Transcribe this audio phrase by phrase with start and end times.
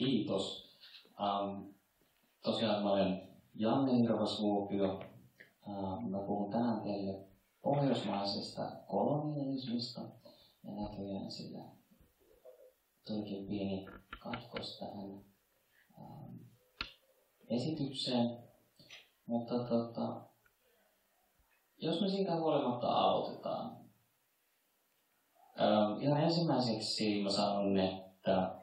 [0.00, 0.76] Kiitos.
[1.20, 1.74] Um,
[2.42, 5.00] tosiaan mä olen Janne Hirvasvuopio.
[5.66, 7.26] Um, mä puhun tänään teille
[7.62, 10.00] pohjoismaisesta kolonialismista.
[10.64, 11.64] Ja näköjään sillä
[13.06, 13.86] tulikin pieni
[14.18, 15.10] katkos tähän
[15.98, 16.38] um,
[17.48, 18.38] esitykseen.
[19.26, 20.20] Mutta tota,
[21.78, 23.76] jos me siitä huolimatta aloitetaan.
[25.60, 28.59] Um, ihan ensimmäiseksi mä sanon, että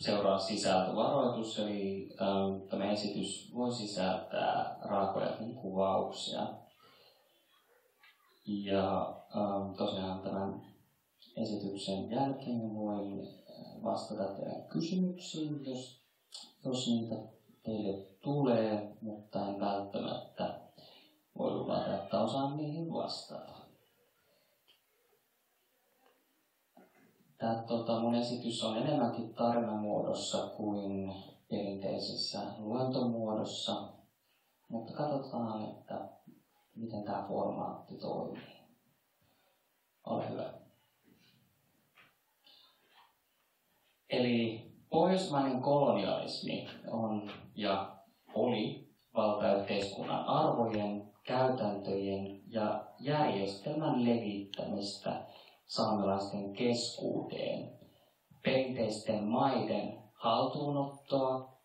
[0.00, 6.46] seuraa sisältövaroitus, eli ähm, tämä esitys voi sisältää raakojakin kuvauksia.
[8.46, 10.62] Ja ähm, tosiaan tämän
[11.36, 16.00] esityksen jälkeen voin äh, vastata teidän kysymyksiin, jos,
[16.64, 17.16] jos niitä
[17.62, 20.60] teille tulee, mutta en välttämättä
[21.38, 23.59] voi luvata, että osaan niihin vastata.
[27.40, 31.12] Tämä tota, mun esitys on enemmänkin tarinamuodossa kuin
[31.48, 33.88] perinteisessä luentomuodossa,
[34.68, 36.08] mutta katsotaan, että
[36.74, 38.60] miten tämä formaatti toimii.
[40.06, 40.52] Ole hyvä.
[44.10, 47.96] Eli pohjoismainen kolonialismi on ja
[48.34, 55.26] oli valtayhteiskunnan arvojen, käytäntöjen ja järjestelmän levittämistä
[55.70, 57.78] saamelaisten keskuuteen
[58.44, 61.60] perinteisten maiden haltuunottoa,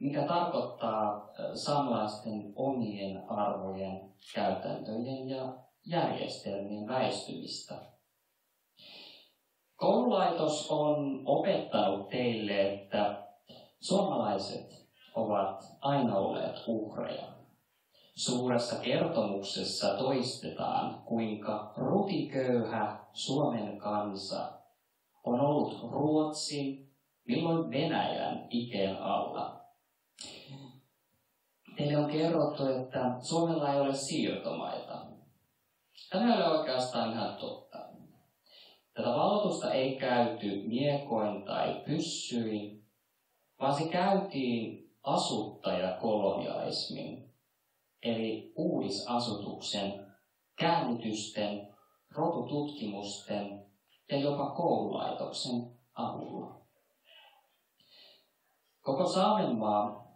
[0.00, 5.52] mikä tarkoittaa saamelaisten omien arvojen, käytäntöjen ja
[5.86, 7.74] järjestelmien väistymistä.
[9.76, 13.28] Koululaitos on opettanut teille, että
[13.80, 17.37] suomalaiset ovat aina olleet uhreja.
[18.18, 24.52] Suuressa kertomuksessa toistetaan, kuinka rutiköyhä Suomen kansa
[25.24, 29.60] on ollut Ruotsin, milloin Venäjän ikeen alla.
[31.76, 35.06] Teille on kerrottu, että Suomella ei ole siirtomaita.
[36.10, 37.78] Tämä ei oikeastaan ihan totta.
[38.94, 42.86] Tätä valotusta ei käyty miekoin tai pyssyin,
[43.60, 47.27] vaan se käytiin asuttajakolonialismin
[48.02, 50.06] eli uudisasutuksen,
[50.58, 51.74] käännytysten,
[52.10, 53.66] rotututkimusten
[54.10, 56.58] ja jopa koululaitoksen avulla.
[58.80, 60.14] Koko Saamenmaa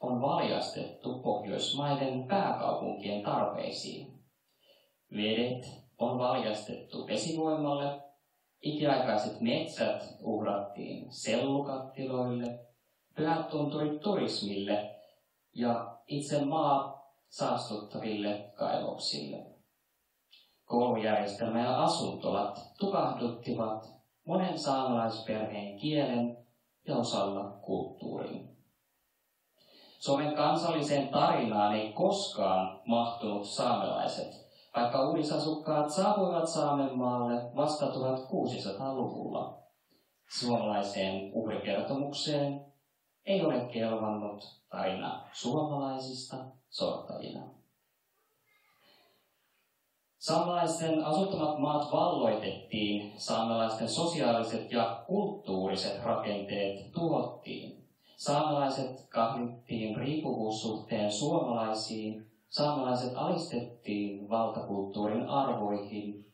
[0.00, 4.24] on valjastettu Pohjoismaiden pääkaupunkien tarpeisiin.
[5.16, 5.66] Vedet
[5.98, 8.00] on valjastettu vesivoimalle,
[8.62, 12.58] ikiaikaiset metsät uhrattiin sellukattiloille,
[13.16, 15.00] pyhät tunturit turismille
[15.54, 16.99] ja itse maa
[17.30, 19.46] saastuttaville kaivoksille.
[20.64, 23.86] Koulujärjestelmä ja asuntolat tukahduttivat
[24.26, 26.36] monen saamelaisperheen kielen
[26.86, 28.56] ja osalla kulttuurin.
[29.98, 39.60] Suomen kansalliseen tarinaan ei koskaan mahtunut saamelaiset, vaikka uudisasukkaat saapuivat Saamenmaalle vasta 1600-luvulla.
[40.38, 42.64] Suomalaiseen uhrikertomukseen
[43.24, 46.36] ei ole kelvannut tarina suomalaisista
[46.70, 47.40] sortajina.
[50.18, 57.80] Saamelaisten asuttamat maat valloitettiin, saamelaisten sosiaaliset ja kulttuuriset rakenteet tuhottiin.
[58.16, 66.32] Saamelaiset kahlittiin riippuvuussuhteen suomalaisiin, saamelaiset alistettiin valtakulttuurin arvoihin,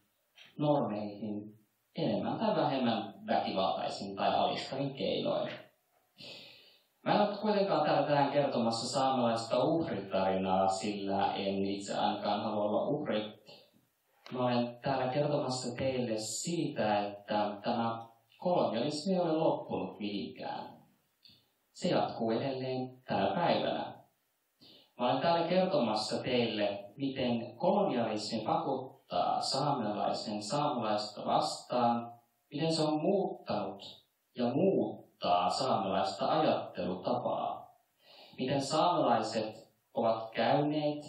[0.58, 1.58] normeihin,
[1.96, 5.65] enemmän tai vähemmän väkivaltaisin tai alistavin keinoin.
[7.06, 12.88] Mä en ole kuitenkaan täällä tähän kertomassa saamelaista uhritarinaa, sillä en itse ainakaan halua olla
[12.88, 13.42] uhri.
[14.32, 18.06] Mä olen täällä kertomassa teille siitä, että tämä
[18.38, 20.76] kolonialismi ei ole loppunut mihinkään.
[21.72, 23.94] Se jatkuu edelleen tänä päivänä.
[24.98, 32.12] Mä olen täällä kertomassa teille, miten kolonialismi pakottaa saamelaisen saamelaista vastaan,
[32.50, 33.82] miten se on muuttanut
[34.34, 37.76] ja muuttanut muuttaa saamelaista ajattelutapaa.
[38.38, 41.04] Miten saamelaiset ovat käyneet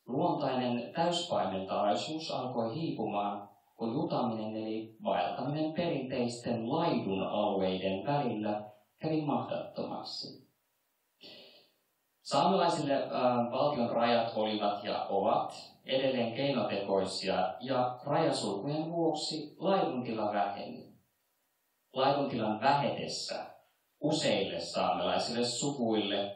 [0.07, 3.41] Luontainen täyspaimentaisuus alkoi hiipumaan,
[3.75, 8.70] kun jutaminen eli vaeltaminen perinteisten laidun alueiden välillä
[9.01, 10.47] kävi mahdottomaksi.
[12.21, 12.93] Saamelaisille
[13.51, 20.91] valtion rajat olivat ja ovat edelleen keinotekoisia ja rajasulkujen vuoksi laiduntila väheni.
[21.93, 23.45] Laiduntilan vähetessä
[23.99, 26.35] useille saamelaisille sukuille,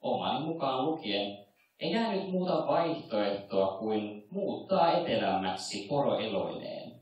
[0.00, 1.46] omani mukaan lukien,
[1.80, 7.00] ei jäänyt muuta vaihtoehtoa kuin muuttaa etelämmäksi poroeloineen.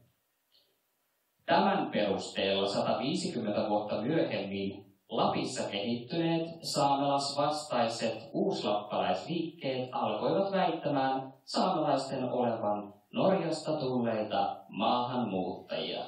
[1.46, 14.56] Tämän perusteella 150 vuotta myöhemmin Lapissa kehittyneet saamelasvastaiset uuslappalaisliikkeet alkoivat väittämään saamelaisten olevan Norjasta tulleita
[14.68, 16.04] maahanmuuttajia.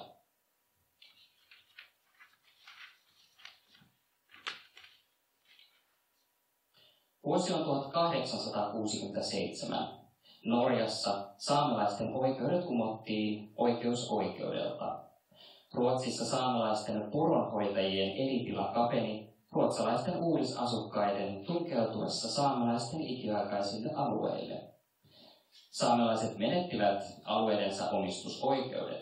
[7.24, 9.88] Vuosi on 1867.
[10.44, 15.13] Norjassa saamelaisten oikeudet kumottiin oikeusoikeudelta.
[15.74, 24.62] Ruotsissa saamelaisten puronhoitajien elintila kapeni ruotsalaisten uudisasukkaiden tunkeutuessa saamelaisten ikiaikaisille alueille.
[25.70, 29.00] Saamelaiset menettivät alueidensa omistusoikeudet.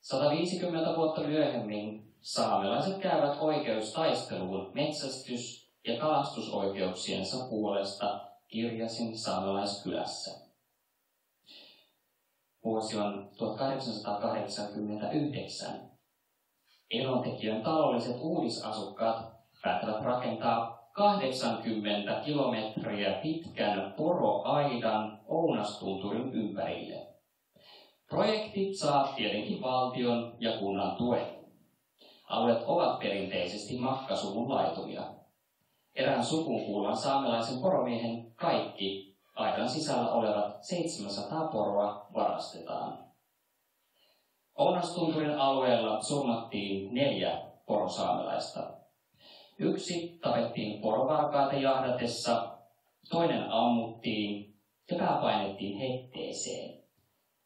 [0.00, 8.18] 150 vuotta myöhemmin saamelaiset käyvät oikeustaisteluun metsästys- ja kalastusoikeuksiensa puolesta
[8.48, 10.47] Kirjasin saamelaiskylässä.
[12.68, 15.90] Vuosi on 1889.
[16.90, 19.26] Elontekijän taloudelliset uudisasukkaat
[19.62, 27.06] päättävät rakentaa 80 kilometriä pitkän poroaidan Ounastunturin ympärille.
[28.08, 31.26] Projekti saa tietenkin valtion ja kunnan tuen.
[32.24, 35.02] Alueet ovat perinteisesti makkasuvun laitumia.
[35.94, 39.07] Erään sukuun kuuluvan saamelaisen poromiehen kaikki
[39.38, 42.98] aidan sisällä olevat 700 poroa varastetaan.
[44.54, 48.70] Ounastunturin alueella surmattiin neljä porosaamelaista.
[49.58, 52.58] Yksi tapettiin porovarkaita jahdatessa,
[53.10, 54.56] toinen ammuttiin
[54.90, 56.82] ja pää painettiin hetteeseen.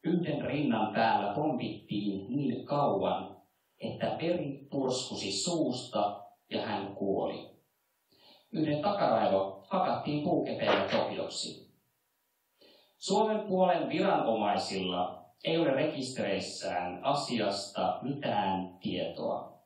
[0.05, 3.37] Yhden rinnan päällä pompittiin niin kauan,
[3.81, 7.51] että peri purskusi suusta ja hän kuoli.
[8.53, 11.62] Yhden takaraivo hakattiin puukepeillä tohjoksi.
[13.03, 19.59] Suomen puolen viranomaisilla ei ole rekistereissään asiasta mitään tietoa.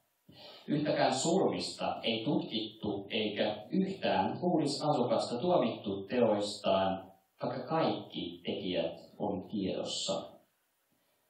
[0.67, 7.13] Yhtäkään surmista ei tutkittu eikä yhtään uudisasukasta tuomittu teoistaan,
[7.43, 10.31] vaikka kaikki tekijät on tiedossa.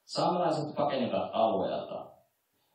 [0.04, 2.10] Saamelaiset pakenivat alueelta.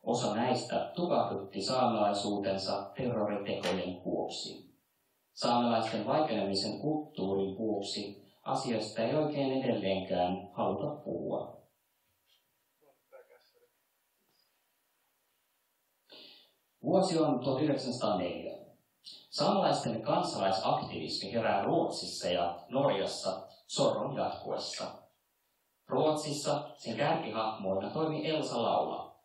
[0.04, 4.76] Osa näistä tukahdutti saamelaisuutensa terroritekojen vuoksi.
[5.34, 11.62] Saamelaisten vaikenemisen kulttuurin vuoksi Asioista ei oikein edelleenkään haluta puhua.
[16.84, 18.62] Vuosi on 1904.
[19.30, 25.02] Saamelaisten kansalaisaktivismi herää Ruotsissa ja Norjassa sorron jatkuessa.
[25.88, 29.16] Ruotsissa sen kärkihahmoina toimi Elsa Laula.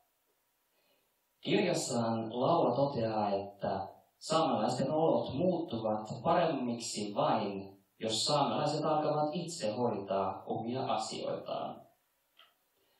[1.41, 10.83] Kirjassaan Laula toteaa, että saamelaisten olot muuttuvat paremmiksi vain, jos saamelaiset alkavat itse hoitaa omia
[10.83, 11.87] asioitaan.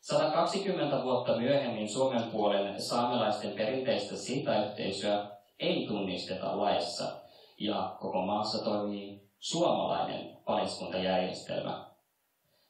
[0.01, 7.21] 120 vuotta myöhemmin Suomen puolen saamelaisten perinteistä siltayhteisöä ei tunnisteta laissa
[7.59, 11.91] ja koko maassa toimii suomalainen paliskuntajärjestelmä.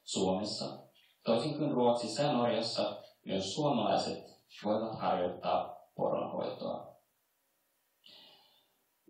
[0.05, 0.79] Suomessa,
[1.25, 4.25] toisin kuin Ruotsissa ja Norjassa, myös suomalaiset
[4.65, 6.97] voivat harjoittaa poronhoitoa.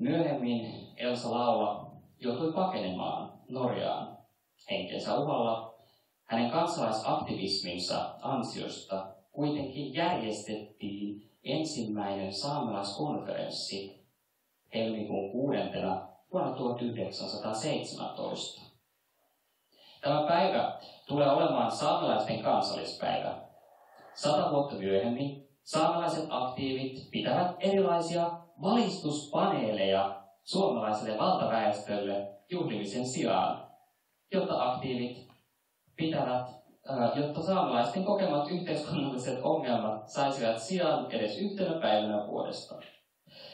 [0.00, 1.85] Myöhemmin Elsa Laula
[2.20, 4.18] joutui pakenemaan Norjaan
[4.70, 5.74] henkensä uhalla.
[6.24, 14.06] Hänen kansalaisaktivisminsa ansiosta kuitenkin järjestettiin ensimmäinen saamelaiskonferenssi
[14.74, 18.62] helmikuun kuudentena vuonna 1917.
[20.00, 23.34] Tämä päivä tulee olemaan saamelaisten kansallispäivä.
[24.14, 28.30] Sata vuotta myöhemmin saamelaiset aktiivit pitävät erilaisia
[28.62, 33.70] valistuspaneeleja suomalaiselle valtaväestölle juhlimisen sijaan,
[34.32, 35.28] jotta aktiivit
[35.96, 36.46] pitävät,
[37.14, 42.74] jotta saamalaisten kokemat yhteiskunnalliset ongelmat saisivat sijaan edes yhtenä päivänä vuodesta.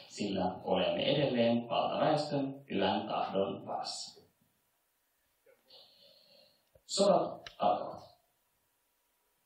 [0.09, 4.21] Sillä olemme edelleen valtaväestön hyvän tahdon varassa.
[6.85, 8.03] Sodat alkavat.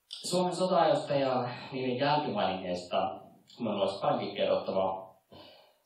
[0.10, 0.86] Suomen sota
[1.20, 3.20] ja niiden jälkimainingeista
[3.60, 5.07] minulla olisi paljon kerrottavaa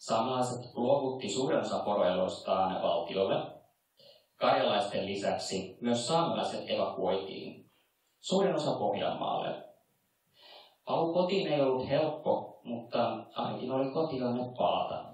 [0.01, 3.35] Saamelaiset luovutti suuren osa poroeloistaan valtiolle.
[4.35, 7.71] Karjalaisten lisäksi myös saamelaiset evakuoitiin.
[8.19, 9.63] Suurin osa Pohjanmaalle.
[10.85, 15.05] Palu kotiin ei ollut helppo, mutta ainakin oli kotilainen palata.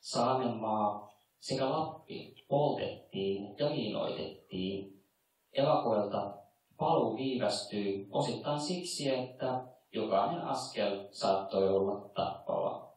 [0.00, 5.04] Saamenmaa sekä Lappi poltettiin ja viinoitettiin.
[5.52, 6.34] Evakuoilta
[6.76, 12.93] paluu viivästyi osittain siksi, että jokainen askel saattoi olla tappava.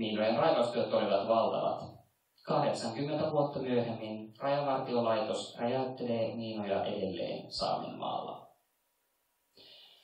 [0.00, 1.90] Miinojen raivaustyöt olivat valtavat.
[2.42, 8.46] 80 vuotta myöhemmin rajavartiolaitos räjäyttelee miinoja edelleen Saamenmaalla.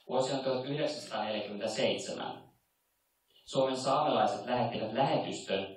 [0.09, 2.43] Vuosi on 1947.
[3.45, 5.77] Suomen saamelaiset lähettivät lähetystön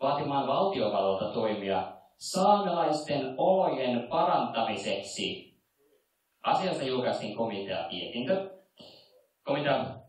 [0.00, 5.54] vaatimaan valtiovallalta toimia saamelaisten olojen parantamiseksi.
[6.42, 8.50] Asiasta julkaistiin komitea mietintö.
[9.42, 10.03] Komitea,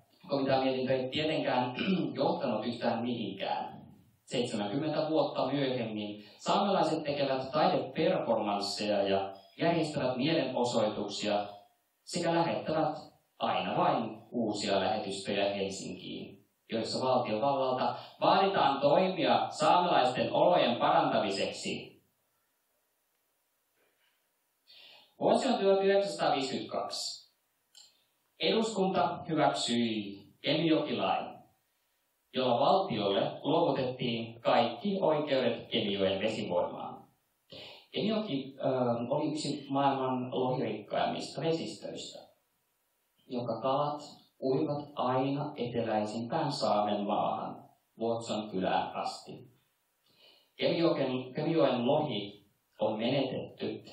[0.94, 1.74] ei tietenkään
[2.16, 3.86] johtanut yhtään mihinkään.
[4.26, 11.48] 70 vuotta myöhemmin saamelaiset tekevät taideperformansseja ja järjestävät mielenosoituksia
[12.04, 12.98] sekä lähettävät
[13.40, 22.02] aina vain uusia lähetystöjä Helsinkiin, joissa valtiovallalta vaaditaan toimia saamelaisten olojen parantamiseksi.
[25.20, 27.25] Vuosi on 1952.
[28.40, 31.36] Eduskunta hyväksyi Kemijokilain,
[32.34, 37.08] jolla valtiolle luovutettiin kaikki oikeudet Kemijoen vesivoimaan.
[37.92, 42.20] Kemijoki äh, oli yksi maailman lohirikkaimmista vesistöistä,
[43.28, 44.02] jonka kalat
[44.42, 47.66] uivat aina eteläisimpään Saamen maahan,
[48.00, 49.48] Vuotson kylään asti.
[50.56, 52.46] Kemijoen, Kemijoen lohi
[52.80, 53.86] on menetetty,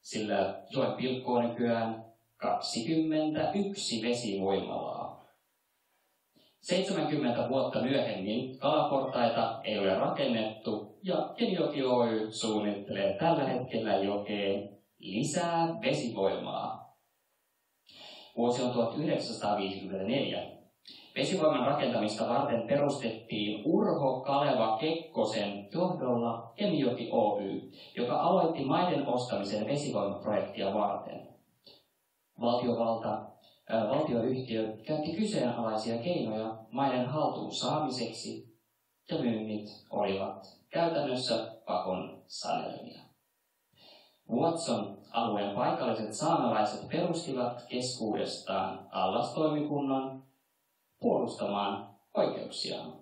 [0.00, 2.07] sillä joen pilkku on nykyään
[2.38, 5.18] 21 vesivoimalaa
[6.68, 15.78] 70 vuotta myöhemmin kalaportaita ei ole rakennettu ja Kemijoki Oy suunnittelee tällä hetkellä jokeen lisää
[15.82, 16.96] vesivoimaa.
[18.36, 20.42] Vuosi on 1954.
[21.16, 30.74] Vesivoiman rakentamista varten perustettiin Urho Kaleva Kekkosen johdolla Kemijoki Oy, joka aloitti maiden ostamisen vesivoimaprojektia
[30.74, 31.27] varten.
[32.40, 33.28] Valtiovalta
[33.70, 38.58] valtioyhtiö käytti kyseenalaisia keinoja maiden haltuun saamiseksi
[39.10, 43.00] ja myynnit olivat käytännössä pakon sanelemia.
[44.30, 50.22] Watson alueen paikalliset saamelaiset perustivat keskuudestaan allastoimikunnan
[51.00, 52.92] puolustamaan oikeuksiaan.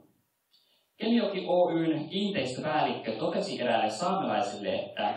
[0.97, 5.15] Kemioki Oyn kiinteistöpäällikkö totesi eräälle saamelaisille, että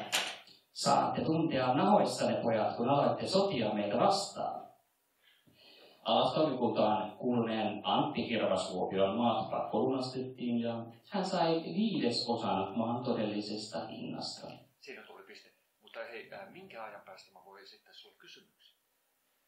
[0.74, 4.70] saatte tuntea nahoissanne pojat, kun aloitte sotia meitä vastaan.
[6.04, 14.48] Alastoimikuntaan kuuluneen Antti Hirvasvuopion maat pakkolunastettiin ja hän sai viidesosan maan todellisesta hinnasta.
[14.80, 15.52] Siinä tuli piste.
[15.82, 18.78] Mutta hei, äh, minkä ajan päästä mä voin esittää sinulle kysymyksiä?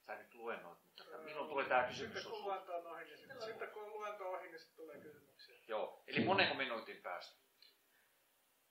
[0.08, 2.14] Sä nyt luennoit, mutta öö, milloin tulee tämä kysymys?
[2.14, 5.00] Sitten kun luento on ohi, niin sitten, sitten kun luento on ohi, niin sitten tulee
[5.00, 5.56] kysymyksiä.
[5.68, 7.42] Joo, eli monen minuutin päästä?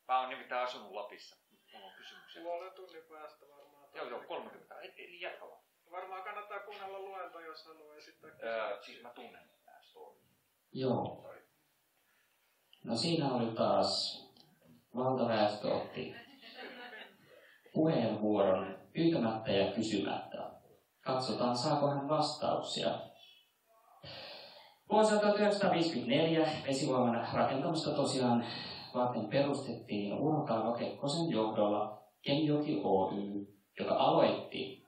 [0.08, 1.36] Mä oon nimittäin asunut Lapissa.
[1.72, 2.42] Mulla on kysymyksiä.
[2.42, 3.88] Puolen tunnin päästä varmaan.
[3.94, 4.80] Joo, joo, 30.
[4.80, 5.60] Eli jatka vaan.
[5.90, 10.20] Varmaan kannattaa kuunnella luento, jos haluaa esittää öö, Siis mä tunnen nämä story.
[10.72, 11.30] Joo.
[12.84, 14.20] No siinä oli taas
[14.96, 16.14] valtaväestö otti
[17.72, 20.50] puheenvuoron pyytämättä ja kysymättä.
[21.00, 22.98] Katsotaan, saako hän vastauksia.
[24.90, 28.46] Vuosi 1954 vesivoiman rakentamista tosiaan
[28.94, 33.46] varten perustettiin Urho Kekkosen johdolla Kemijoki Oy,
[33.78, 34.82] joka aloitti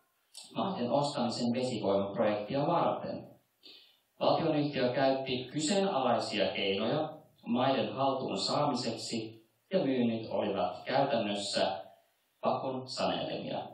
[0.57, 3.27] maiden ostamisen vesivoimaprojektia varten.
[4.21, 7.13] Valtionyhtiö käytti kyseenalaisia keinoja
[7.47, 11.83] maiden haltuun saamiseksi ja myynnit olivat käytännössä
[12.41, 13.72] pakon sanelemia.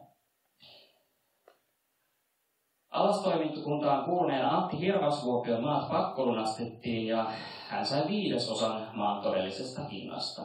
[2.98, 7.30] Alastoimintokuntaan kuuluneen Antti Hirvasvuopion maat pakkolunastettiin ja
[7.68, 10.42] hän sai viidesosan maan todellisesta hinnasta.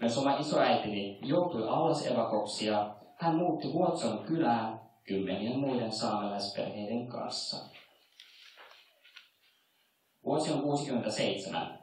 [0.00, 7.56] Myös oma isoäitini joutui allasevakoksi ja hän muutti Vuotson kylään kymmenien muiden saamelaisperheiden kanssa.
[10.24, 11.78] Vuosi on 67.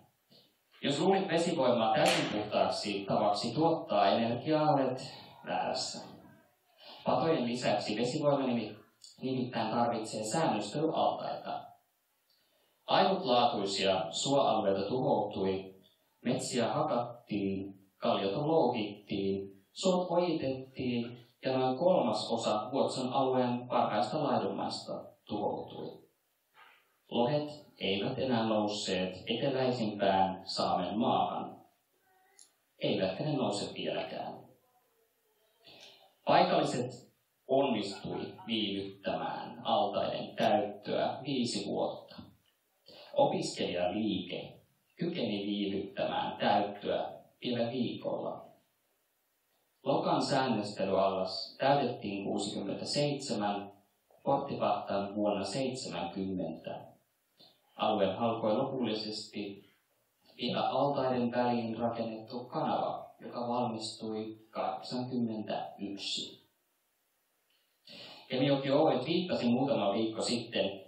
[0.81, 5.13] Jos luulit vesivoimaa täysin puhtaaksi tavaksi tuottaa energiaa, olet
[5.45, 5.99] väärässä.
[7.05, 8.86] Patojen lisäksi vesivoima nimittäin
[9.71, 11.63] tarvitsee säännöstelyaltaita.
[12.85, 15.75] Ainutlaatuisia suoalueita tuhoutui,
[16.25, 26.07] metsiä hakattiin, kalliota louhittiin, suot ojitettiin ja noin kolmas osa Vuotson alueen parhaista laidunmaista tuhoutui.
[27.09, 31.61] Lohet eivät enää nousseet eteläisimpään Saamen maahan,
[32.79, 34.33] eivätkä ne nouse vieläkään.
[36.25, 37.06] Paikalliset
[37.47, 42.15] onnistui viivyttämään altaiden käyttöä viisi vuotta.
[43.13, 44.53] Opiskelijaliike
[44.95, 47.11] kykeni viivyttämään käyttöä
[47.43, 48.45] vielä viikolla.
[49.83, 53.71] Lokan säännöstelyallas täytettiin 67,
[54.23, 56.81] porttipahtaan vuonna 70.
[57.75, 59.69] Alue halkoi lopullisesti
[60.37, 66.36] vielä altaiden väliin rakennettu kanava, joka valmistui 81.
[68.27, 70.81] Kemijoki Ovet viittasi muutama viikko sitten,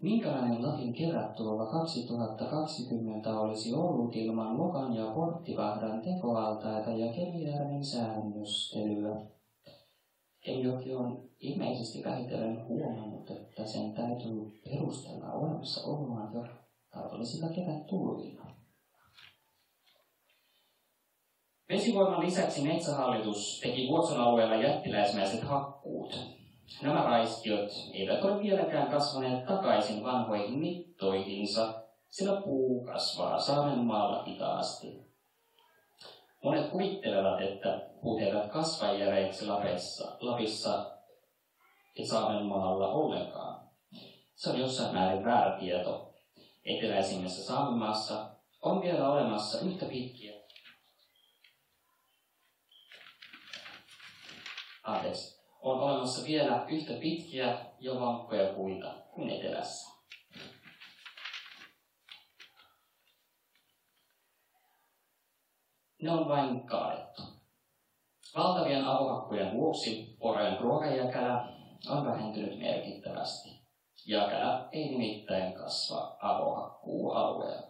[0.00, 9.20] minkälainen Lapin kevättulolla 2020 olisi ollut ilman Lokan ja Porttivahdan tekoaltaita ja Kemijärven säännöstelyä.
[10.40, 16.44] Kemijoki on ilmeisesti vähitellen huomannut, että sen täytyy perustella olemassa oloaan jo
[16.90, 18.46] talvollisilla kevättulvilla.
[21.68, 26.39] Vesivoiman lisäksi Metsähallitus teki Vuotson alueella jättiläismäiset hakkuut,
[26.82, 35.10] Nämä raiskiot eivät ole vieläkään kasvaneet takaisin vanhoihin mittoihinsa, sillä puu kasvaa Saamenmaalla hitaasti.
[36.44, 40.90] Monet kuvittelevat, että puut eivät kasva järeiksi Lapissa, Lapissa
[41.98, 43.68] ja Saamenmaalla ollenkaan.
[44.34, 46.14] Se on jossain määrin väärä tieto.
[46.64, 48.30] Eteläisimmässä Saamenmaassa
[48.62, 50.40] on vielä olemassa yhtä pitkiä
[54.82, 60.00] Anteeksi on olemassa vielä yhtä pitkiä ja vankkoja puita kuin etelässä.
[66.02, 67.22] Ne on vain kaadettu.
[68.36, 71.48] Valtavien avohakkujen vuoksi porojen ruokajäkälä
[71.88, 73.48] on vähentynyt merkittävästi.
[74.06, 77.69] Jäkälä ei nimittäin kasva avohakkuualueella.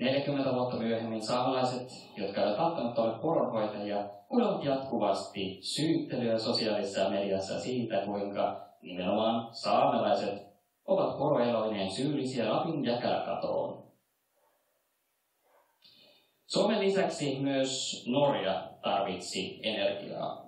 [0.00, 8.02] 40 vuotta myöhemmin saamelaiset, jotka eivät välttämättä ole poronhoitajia, kuulevat jatkuvasti syyttelyä sosiaalisessa mediassa siitä,
[8.04, 10.46] kuinka nimenomaan saamelaiset
[10.84, 13.86] ovat poroeloineen syyllisiä Lapin jäkäläkatoon.
[16.46, 20.46] Suomen lisäksi myös Norja tarvitsi energiaa.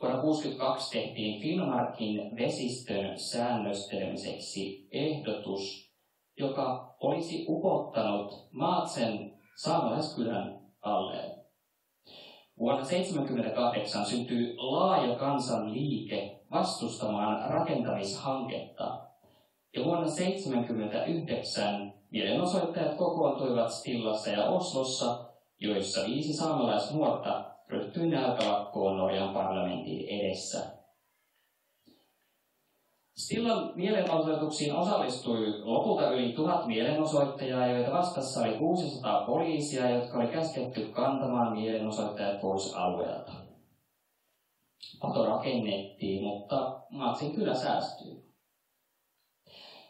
[0.00, 5.91] Vuonna 1962 tehtiin Finnmarkin vesistön säännöstelemiseksi ehdotus,
[6.42, 11.42] joka olisi upottanut Maatsen saamelaiskylän alle.
[12.58, 19.00] Vuonna 1978 syntyi laaja kansanliike vastustamaan rakentamishanketta.
[19.76, 25.24] Ja vuonna 1979 mielenosoittajat kokoontuivat Stillassa ja Oslossa,
[25.60, 30.81] joissa viisi saamelaisnuorta ryhtyi nälkälakkoon Norjan parlamentin edessä.
[33.14, 40.86] Silloin mielenosoituksiin osallistui lopulta yli tuhat mielenosoittajaa, joita vastassa oli 600 poliisia, jotka oli käsketty
[40.86, 43.32] kantamaan mielenosoittajat pois alueelta.
[45.00, 48.22] Pato rakennettiin, mutta Matsin kyllä säästyi.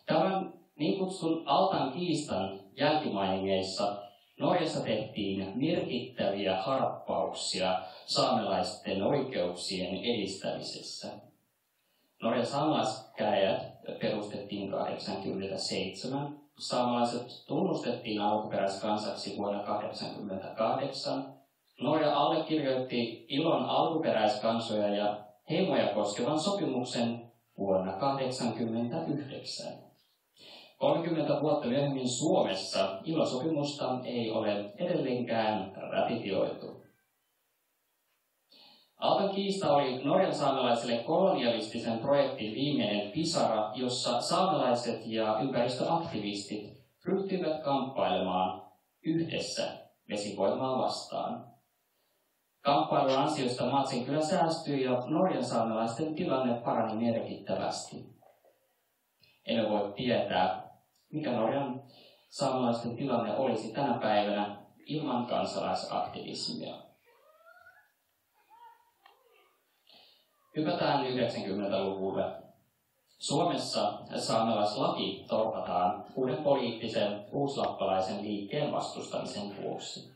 [0.06, 4.02] Tämän niin kutsutun Altan kiistan jälkimainingeissa
[4.40, 11.12] Norjassa tehtiin merkittäviä harppauksia saamelaisten oikeuksien edistämisessä–
[12.22, 13.58] Norjan saamelaiskäräjät
[14.00, 16.34] perustettiin 87.
[16.58, 21.32] Saamelaiset tunnustettiin alkuperäiskansaksi vuonna 1988.
[21.80, 25.16] Norja allekirjoitti ilon alkuperäiskansoja ja
[25.50, 27.22] heimoja koskevan sopimuksen
[27.58, 29.72] vuonna 1989.
[30.78, 36.81] 30 vuotta myöhemmin Suomessa ilosopimusta ei ole edelleenkään ratifioitu.
[39.02, 46.60] Alkan kiista oli Norjan saamelaisille kolonialistisen projektin viimeinen pisara, jossa saamelaiset ja ympäristöaktivistit
[47.04, 48.62] ryhtyivät kamppailemaan
[49.04, 51.46] yhdessä vesivoimaa vastaan.
[52.60, 57.96] Kamppailun ansiosta Matsin kyllä säästyi ja Norjan saamelaisten tilanne parani merkittävästi.
[59.46, 60.70] Emme voi tietää,
[61.12, 61.82] mikä Norjan
[62.30, 66.81] saamelaisten tilanne olisi tänä päivänä ilman kansalaisaktivismia.
[70.56, 72.24] Hypätään 90-luvulle.
[73.18, 80.12] Suomessa saamelaislaki torpataan uuden poliittisen uuslappalaisen liikkeen vastustamisen vuoksi.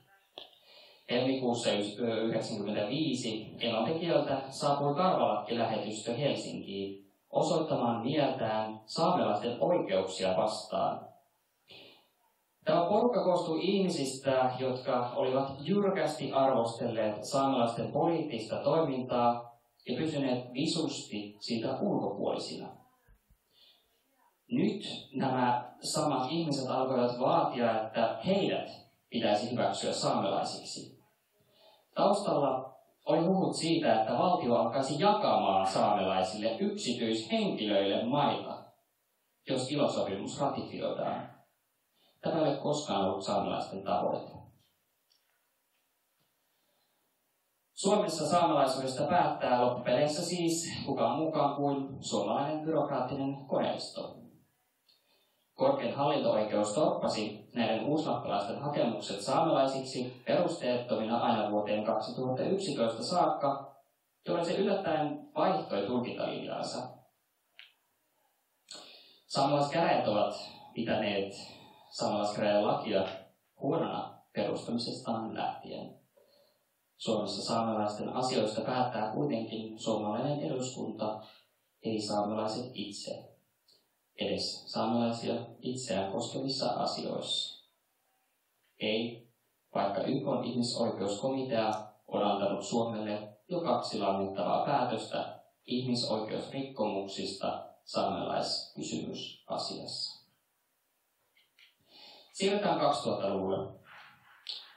[1.11, 11.07] Helmikuussa 1995 Enontekiöltä saapui karvalakki-lähetystö Helsinkiin osoittamaan mieltään saamelaisten oikeuksia vastaan.
[12.65, 19.46] Tämä porukka koostui ihmisistä, jotka olivat jyrkästi arvostelleet saamelaisten poliittista toimintaa
[19.89, 22.69] ja pysyneet visusti siitä ulkopuolisina.
[24.51, 28.71] Nyt nämä samat ihmiset alkoivat vaatia, että heidät
[29.11, 30.99] pitäisi hyväksyä saamelaisiksi.
[31.95, 38.65] Taustalla oli huhut siitä, että valtio alkaisi jakamaan saamelaisille yksityishenkilöille maita,
[39.49, 41.31] jos ilosopimus ratifioidaan.
[42.21, 44.36] Tämä ei ole koskaan ollut saamelaisten tavoite.
[47.77, 54.17] Suomessa saamelaisuudesta päättää loppupeleissä siis kukaan mukaan kuin suomalainen byrokraattinen koneisto.
[55.55, 63.77] Korkein hallinto-oikeus torppasi näiden uuslappalaisten hakemukset saamelaisiksi perusteettomina aina vuoteen 2011 saakka,
[64.27, 66.89] jolloin se yllättäen vaihtoi tulkintalinjaansa.
[69.27, 70.35] Saamelaiskäräjät ovat
[70.75, 71.33] pitäneet
[71.91, 73.09] saamelaiskäräjän lakia
[73.61, 76.06] huonona perustamisestaan lähtien.
[76.97, 81.23] Suomessa saamelaisten asioista päättää kuitenkin suomalainen eduskunta,
[81.83, 83.37] ei saamelaiset itse
[84.21, 87.67] edes saamelaisia itseään koskevissa asioissa.
[88.79, 89.29] Ei,
[89.75, 91.73] vaikka YK ihmisoikeuskomitea
[92.07, 100.27] on antanut Suomelle jo kaksi langettavaa päätöstä ihmisoikeusrikkomuksista saamelaiskysymysasiassa.
[102.33, 103.77] Siirrytään 2000-luvulle.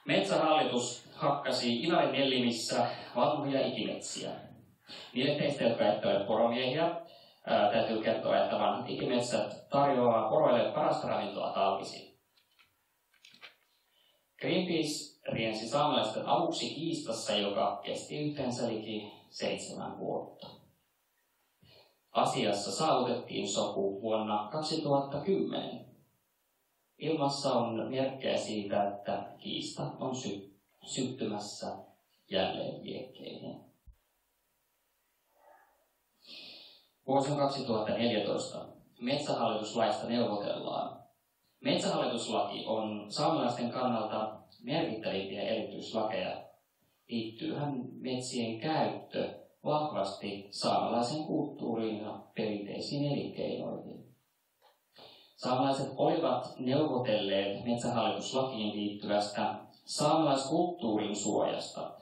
[0.06, 4.30] Metsähallitus hakkasi Inarin Nellimissä vanhoja ikimetsiä.
[5.14, 7.00] Niille teistä, jotka ette ole poromiehiä,
[7.72, 12.18] täytyy kertoa, että vanhat ikimetsät tarjoaa poroille parasta ravintoa talvisin.
[14.40, 20.46] Greenpeace riensi saamelaisten aluksi kiistassa, joka kesti yhteensä liki seitsemän vuotta.
[22.12, 25.86] Asiassa saavutettiin sopu vuonna 2010.
[26.98, 31.76] Ilmassa on merkkejä siitä, että kiista on sy- syttymässä
[32.30, 33.70] jälleen liekkeineen.
[37.06, 38.66] Vuosi 2014.
[39.00, 41.00] Metsähallituslaista neuvotellaan.
[41.60, 46.44] Metsähallituslaki on saamelaisten kannalta merkittävimpiä erityislakeja.
[47.08, 54.10] Liittyyhän metsien käyttö vahvasti saamelaisen kulttuuriin ja perinteisiin elinkeinoihin.
[55.36, 59.54] Saamelaiset olivat neuvotelleet metsähallituslakiin liittyvästä
[59.90, 61.92] saamelaiskulttuurin suojasta,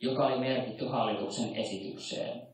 [0.00, 2.48] joka oli merkitty hallituksen esitykseen.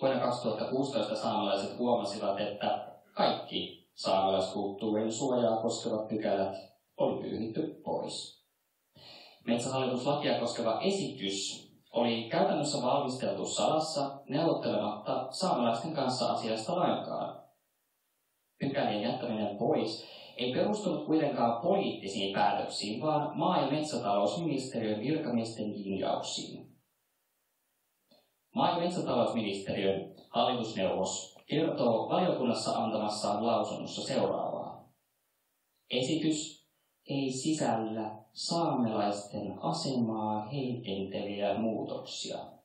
[0.00, 6.56] Vuonna 2016 saamelaiset huomasivat, että kaikki saamelaiskulttuurin suojaa koskevat pykälät
[6.96, 8.44] oli pyyhitty pois.
[9.46, 17.42] Metsähallituslakia koskeva esitys oli käytännössä valmisteltu salassa neuvottelematta saamelaisten kanssa asiasta lainkaan.
[18.58, 26.66] Pykälien jättäminen pois ei perustunut kuitenkaan poliittisiin päätöksiin, vaan maa- ja metsätalousministeriön virkamiesten linjauksiin.
[28.54, 34.84] Maa- ja metsätalousministeriön hallitusneuvos kertoo valiokunnassa antamassaan lausunnossa seuraavaa.
[35.90, 36.64] Esitys
[37.08, 42.59] ei sisällä saamelaisten asemaa heikentäviä muutoksia.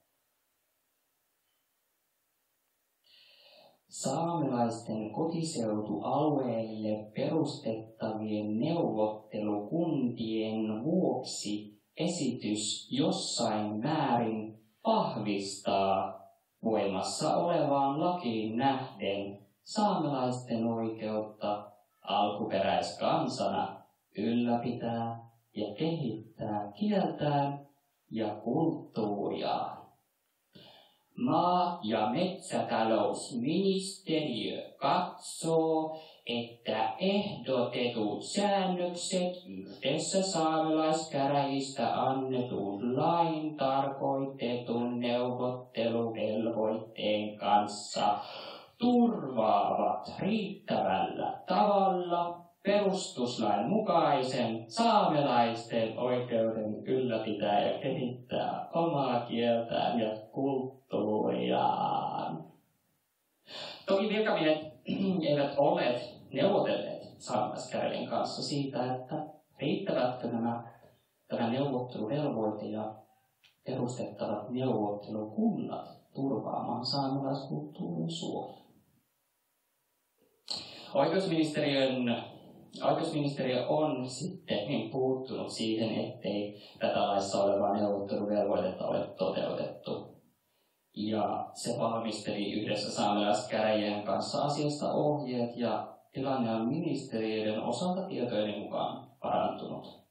[4.02, 16.20] Saamelaisten kotiseutualueelle perustettavien neuvottelukuntien vuoksi esitys jossain määrin vahvistaa
[16.64, 23.84] voimassa olevaan lakiin nähden saamelaisten oikeutta alkuperäiskansana
[24.18, 27.66] ylläpitää ja kehittää kieltään
[28.12, 29.75] ja kulttuuriaan.
[31.18, 35.88] Maa- ja metsätalousministeriö katsoo,
[36.26, 48.12] että ehdotetut säännökset yhdessä saamelaiskäräjistä annetun lain tarkoitetun neuvotteluvelvoitteen kanssa
[48.78, 52.28] turvaavat riittävällä tavalla
[52.64, 60.10] perustuslain mukaisen saamelaisten oikeuden ylläpitää ja kehittää omaa kieltään ja
[60.90, 62.44] kulttuuriaan.
[63.86, 64.74] Toki virkamiehet
[65.30, 66.02] eivät olleet
[66.34, 69.26] neuvotelleet saamelaiskäräjien kanssa siitä, että
[69.60, 70.64] riittävätkö nämä,
[71.28, 72.96] tämä neuvotteluvelvoite ja
[73.66, 78.66] perustettavat neuvottelukunnat turvaamaan saamelaiskulttuurin suojelun.
[80.94, 82.26] Oikeusministeriön
[82.84, 90.15] Oikeusministeriö on sitten niin puuttunut siihen, ettei tätä laissa olevaa neuvotteluvelvoitetta ole toteutettu.
[90.96, 99.12] Ja se valmisteli yhdessä saamelaiskäräjien kanssa asiasta ohjeet ja tilanne on ministeriöiden osalta tietojen mukaan
[99.20, 100.06] parantunut.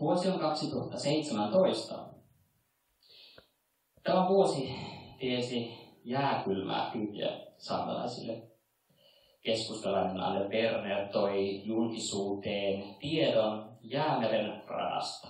[0.00, 2.12] Vuosi on 2017
[4.02, 4.74] Tämä vuosi
[5.18, 8.51] tiesi jääkylmää kyytiä saamelaisille.
[9.42, 15.28] Keskustalainen Anne Berner toi julkisuuteen tiedon Jäämeren radasta.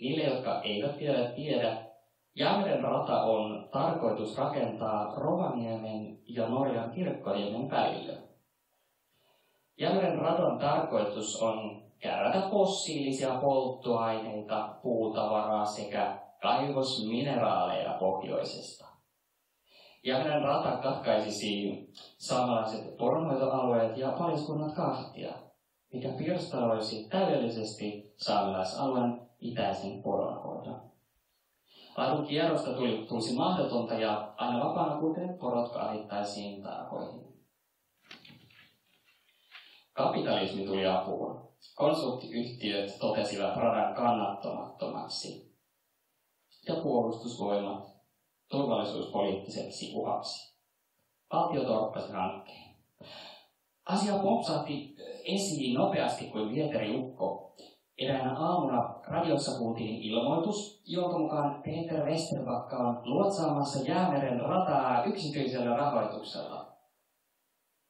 [0.00, 1.86] Niille, jotka eivät vielä tiedä,
[2.34, 8.12] Jäämeren rata on tarkoitus rakentaa Rovaniemen ja Norjan kirkkoniemen välillä.
[9.78, 18.85] Jäämeren radan tarkoitus on kerätä fossiilisia polttoaineita, puutavaraa sekä kaivosmineraaleja pohjoisesta.
[20.06, 21.78] Jäämeren rata katkaisisi
[22.18, 25.32] saamelaiset poronhoitoalueet ja paliskunnat kahtia,
[25.92, 30.80] mikä pirstaloisi täydellisesti saamelaisalueen itäisen poronhoidon.
[31.96, 37.42] Laadun kierrosta tuli, tulisi mahdotonta ja aina vapaana kulkeneet porot kahdittaisiin tarhoihin.
[39.92, 41.40] Kapitalismi tuli apuun.
[41.74, 45.56] Konsulttiyhtiöt totesivat radan kannattamattomaksi
[46.68, 47.95] ja puolustusvoimat
[48.50, 50.56] turvallisuuspoliittiseksi uhaksi.
[51.32, 52.76] Valtio torppasi hankkeen.
[53.84, 57.56] Asia popsahti esiin nopeasti kuin vieteri ukko.
[57.98, 66.76] Eräänä aamuna radiossa kuultiin ilmoitus, jonka mukaan Peter Westerbakka on luotsaamassa Jäämeren rataa yksityisellä rahoituksella.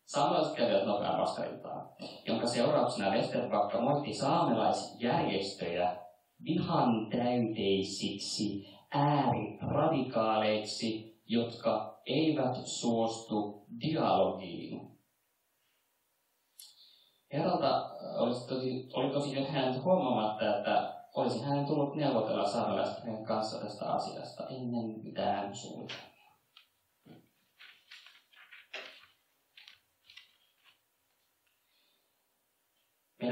[0.06, 1.88] Saamelaiset kävivät nopean vastarintaan,
[2.26, 5.96] jonka seurauksena Westerbakka moitti saamelaisjärjestöjä
[6.44, 14.78] vihan täyteisiksi ääriradikaaleiksi, jotka eivät suostu dialogiin.
[17.32, 17.76] Herralta
[18.18, 20.80] olisi tosi, oli tosi hänet huomaamatta, että
[21.14, 26.05] olisi hänen tullut neuvotella saamelaisten kanssa tästä asiasta ennen mitään suunnitelmaa.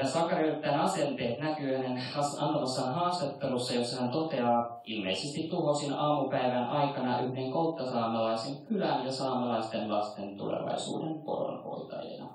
[0.05, 2.03] Meidän Sakari asenteet näkyy hänen
[2.39, 10.37] antamassaan haastattelussa, jossa hän toteaa, ilmeisesti tuhosin aamupäivän aikana yhden kolttasaamelaisen kylän ja saamelaisten lasten
[10.37, 12.35] tulevaisuuden poronhoitajina.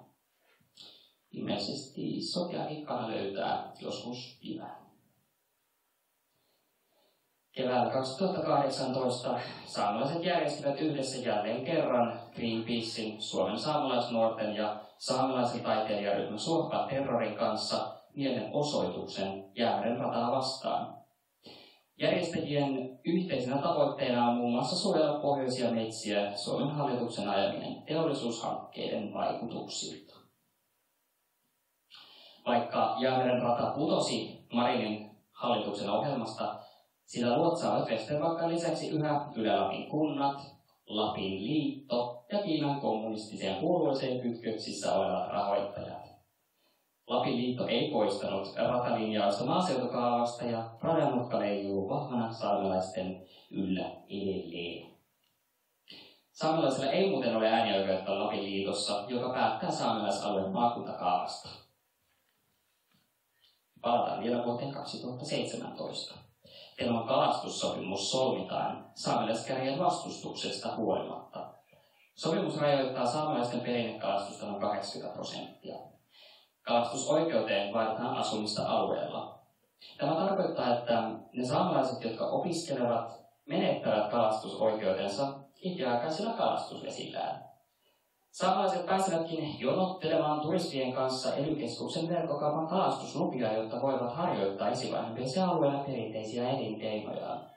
[1.31, 2.63] Ilmeisesti sotia
[3.07, 4.78] löytää joskus pivään.
[7.59, 17.35] Keväällä 2018 saamelaiset järjestivät yhdessä jälleen kerran Greenpeacein, Suomen saamelaisnuorten ja saamelaisen taiteilijaryhmän Suohpa terrorin
[17.35, 20.93] kanssa mielenosoituksen Jäämeren rataa vastaan.
[21.99, 30.15] Järjestäjien yhteisenä tavoitteena on muun muassa suojella pohjoisia metsiä Suomen hallituksen ajaminen teollisuushankkeiden vaikutuksilta.
[32.45, 36.68] Vaikka Jäämeren rata putosi Marinin hallituksen ohjelmasta,
[37.09, 40.41] sillä luotsaavat Westervakkan lisäksi yhä Ylä-Lapin kunnat,
[40.85, 46.09] Lapin liitto ja Kiinan kommunistiseen puolueeseen kytköksissä olevat rahoittajat.
[47.07, 54.91] Lapin liitto ei poistanut ratalinjausta maaseutukaavasta ja radanmutka leijuu vahvana saamelaisten yllä edelleen.
[56.31, 61.49] Saamelaisilla ei muuten ole äänioikeutta Lapin liitossa, joka päättää saamelaisalueen maakuntakaavasta.
[63.81, 66.28] Palataan vielä vuoteen 2017.
[66.79, 71.45] Tenon kalastussopimus solmitaan saamelaiskäräjien vastustuksesta huolimatta.
[72.15, 75.75] Sopimus rajoittaa saamelaisten perinnekalastusta noin 80 prosenttia.
[76.61, 79.39] Kalastusoikeuteen vaaditaan asumista alueella.
[79.97, 87.49] Tämä tarkoittaa, että ne saamelaiset, jotka opiskelevat, menettävät kalastusoikeutensa ikiaikaisilla kalastusvesillään.
[88.31, 91.57] Saamelaiset pääsevätkin jonottelemaan turistien kanssa ely
[92.09, 97.49] verkkokaupan kalastuslupia, jotta voivat harjoittaa esivanhempiensa alueella perinteisiä elinkeinojaan.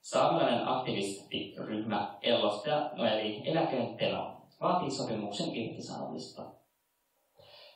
[0.00, 6.42] Saamelainen aktivistiryhmä Ellosta, no eli Eläkeen Teno, vaatii sopimuksen irtisanomista.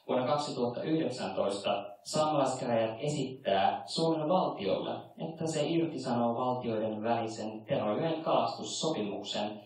[0.09, 4.93] Vuonna 2019 saamelaiskäräjät esittää Suomen valtiolle,
[5.31, 9.61] että se irtisanoo valtioiden välisen Tenojoen kalastussopimuksen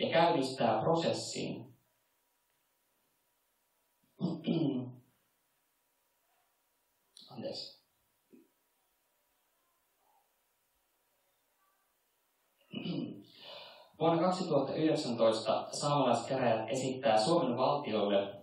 [0.00, 1.75] ja käynnistää prosessin,
[7.30, 7.76] Anteeksi.
[14.00, 18.36] Vuonna 2019 saamelaiskäräjät esittää Suomen valtiolle,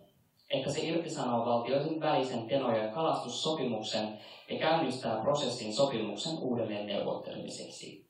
[0.49, 4.17] että se irtisanoo valtioiden välisen Tenojoen kalastussopimuksen
[4.49, 8.03] ja käynnistää prosessin sopimuksen uudelleen neuvottelemiseksi.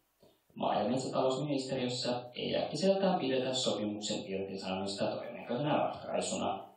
[0.55, 6.72] Maa- ja metsätalousministeriössä ei äkkiseltään pidetä sopimuksen irtisanomista todennäköisenä ratkaisuna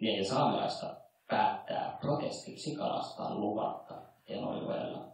[0.00, 0.96] neljä saamelaista
[1.28, 5.04] päättää protestiksi kalastaa luvatta Tenojoella.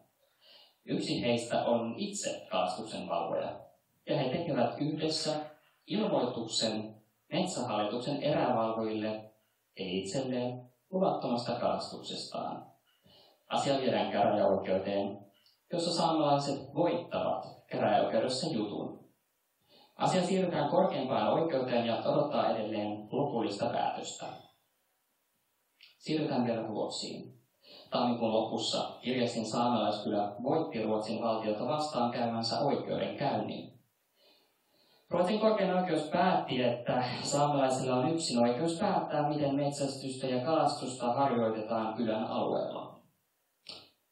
[0.85, 3.61] Yksi heistä on itse kalastuksen valvoja,
[4.07, 5.41] ja he tekevät yhdessä
[5.87, 6.95] ilmoituksen
[7.33, 9.09] metsähallituksen erävalvojille
[9.79, 12.67] ja itselleen luvattomasta kalastuksestaan.
[13.49, 15.19] Asia viedään käräjäoikeuteen,
[15.73, 19.05] jossa saamelaiset voittavat käräjäoikeudessa jutun.
[19.97, 24.44] Asia siirretään korkeimpaan oikeuteen ja odottaa edelleen lopullista päätöstä.
[26.05, 27.35] Siirrytään vielä Ruotsiin.
[27.91, 33.73] Tammikuun lopussa Kirjasin saamelaiskylä voitti Ruotsin valtiota vastaan käymänsä oikeudenkäynnin.
[35.11, 41.95] Ruotsin korkein oikeus päätti, että saamelaisilla on yksin oikeus päättää, miten metsästystä ja kalastusta harjoitetaan
[41.95, 43.01] kylän alueella.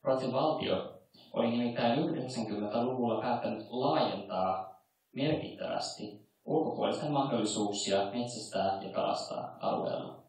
[0.03, 0.93] Ruotsin valtio
[1.33, 4.83] oli nimittäin 90-luvulla päättänyt laajentaa
[5.17, 10.22] merkittävästi ulkopuolisten mahdollisuuksia metsästää ja kalastaa alueella.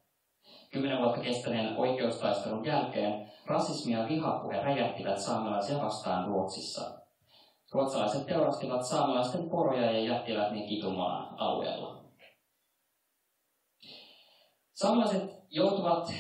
[0.73, 6.99] Kymmenen vuotta kestäneen oikeustaistelun jälkeen rasismi ja vihapuhe räjähtivät saamelaisia vastaan Ruotsissa.
[7.71, 12.03] Ruotsalaiset teurastivat saamelaisten poroja ja jättivät ne kitumaan alueella.
[14.73, 16.13] Saamelaiset joutuvat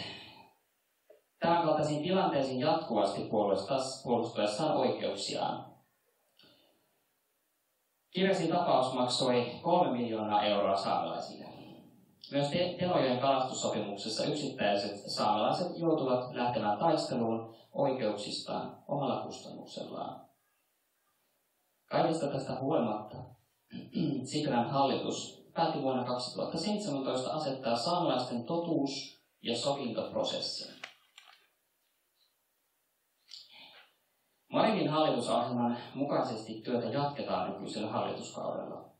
[1.39, 3.29] tämän kaltaisiin tilanteisiin jatkuvasti
[4.03, 5.65] puolustuessaan oikeuksiaan.
[8.11, 11.52] Kirjasin tapaus maksoi kolme miljoonaa euroa saamelaisille.
[12.33, 20.25] Myös Tenojoen kalastussopimuksessa yksittäiset saamelaiset joutuvat lähtemään taisteluun oikeuksistaan omalla kustannuksellaan.
[21.91, 23.17] Kaikesta tästä huolimatta
[24.31, 30.73] Sipilän hallitus päätti vuonna 2017 asettaa saamelaisten totuus- ja sovintoprosessin.
[34.51, 38.92] Marinin hallitusohjelman mukaisesti työtä jatketaan nykyisellä hallituskaudella.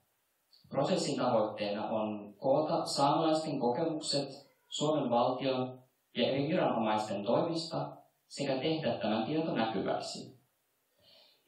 [0.73, 5.79] Prosessin tavoitteena on koota saamelaisten kokemukset Suomen valtion
[6.15, 10.37] ja eri viranomaisten toimista sekä tehdä tämän tieto näkyväksi.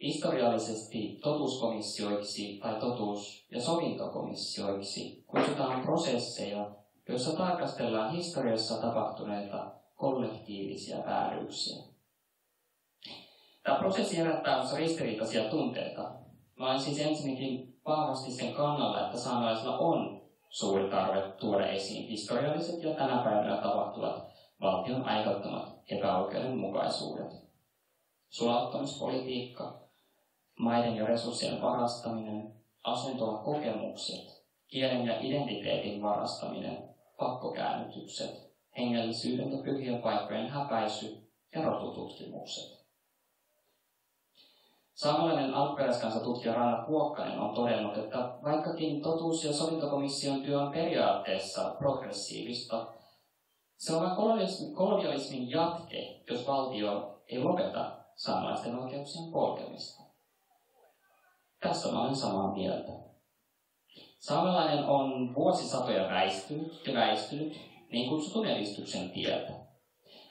[0.02, 6.72] Historiallisesti totuuskomissioiksi tai totuus- ja sovintokomissioiksi kutsutaan prosesseja,
[7.10, 11.84] joissa tarkastellaan historiassa tapahtuneita kollektiivisia vääryyksiä.
[13.64, 16.12] Tämä prosessi herättää ristiriitaisia tunteita.
[16.56, 22.84] Mä olen siis ensinnäkin vahvasti sen kannalla, että saamelaisilla on suuri tarve tuoda esiin historialliset
[22.84, 24.24] ja tänä päivänä tapahtuvat
[24.62, 27.46] valtion aiheuttamat epäoikeudenmukaisuudet.
[28.30, 29.80] Sulauttamispolitiikka,
[30.60, 36.84] maiden ja resurssien varastaminen, asuntoa kokemukset, kielen ja identiteetin varastaminen,
[37.20, 38.32] pakkokäännytykset,
[38.78, 41.06] hengellisyyden ja pyhien paikkojen häpäisy
[41.56, 42.75] ja rotututkimukset.
[44.96, 52.88] Saamalainen alkuperäiskansatutkija Ranna Kuokkanen on todennut, että vaikkakin totuus- ja sovintokomission työ on periaatteessa progressiivista,
[53.78, 60.04] se on kolonialismin, kolonialismin jatke, jos valtio ei lopeta saamalaisten oikeuksien polkemista.
[61.60, 62.92] Tästä mä olen samaa mieltä.
[64.20, 67.54] Saamelainen on vuosisatoja väistynyt ja väistynyt
[67.92, 69.54] niin kutsutun edistyksen tieltä.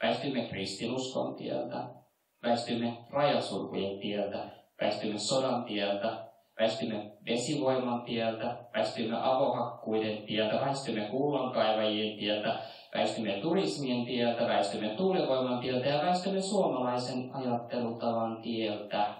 [0.02, 2.03] Väistymme kristinuskon tieltä,
[2.44, 4.38] väistymme rajasurkujen tieltä,
[4.80, 6.24] väistymme sodan tieltä,
[6.60, 12.58] väistymme vesivoiman tieltä, väistymme avohakkuiden tieltä, väistymme kullankaivajien tieltä,
[12.94, 19.14] väistymme turismien tieltä, väistymme tuulivoiman tieltä ja väistymme suomalaisen ajattelutavan tieltä.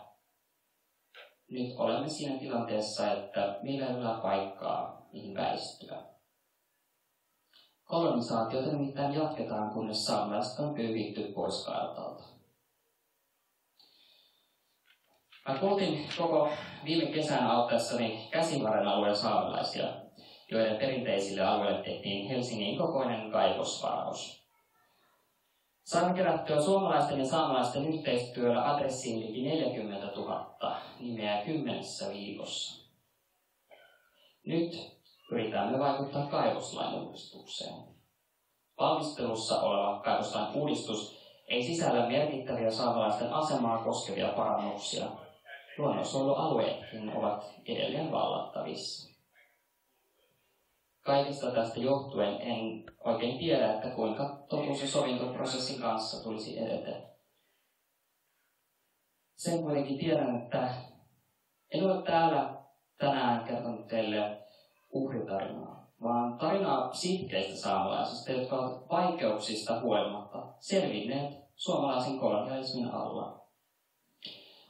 [1.51, 6.03] Nyt olemme siinä tilanteessa, että meillä ei ole paikkaa, mihin väistyä.
[7.85, 12.34] Kolonisaatiota nimittäin jatketaan, kunnes saamelaiset on pyyhitty pois kartalta.
[15.49, 16.49] Mä kultin koko
[16.85, 19.89] viime kesän auttaessani Käsivarren alueen saamelaisia,
[20.51, 24.45] joiden perinteisille alueille tehtiin Helsingin kokoinen kaivosvaraus.
[25.85, 32.85] Saimme kerättyä suomalaisten ja saamelaisten yhteistyöllä adressiin liki 40 000 nimeä kymmenessä viikossa.
[34.47, 34.99] Nyt
[35.31, 37.75] yritämme vaikuttaa kaivoslain uudistukseen.
[38.79, 41.17] Valmistelussa oleva kaivoslain uudistus
[41.49, 45.24] ei sisällä merkittäviä saamelaisten asemaa koskevia parannuksia,
[45.79, 49.15] luonnonsuojelualueetkin ovat edelleen vallattavissa.
[51.01, 57.15] Kaikesta tästä johtuen en oikein tiedä, että kuinka totuus- ja sovintoprosessin kanssa tulisi edetä.
[59.37, 60.69] Sen kuitenkin tiedän, että
[61.75, 62.55] en ole täällä
[62.99, 64.39] tänään kertonut teille
[64.93, 73.44] uhritarinaa, vaan tarinaa sitkeistä saamalaisista, jotka ovat vaikeuksista huolimatta selvinneet suomalaisen kolonialismin alla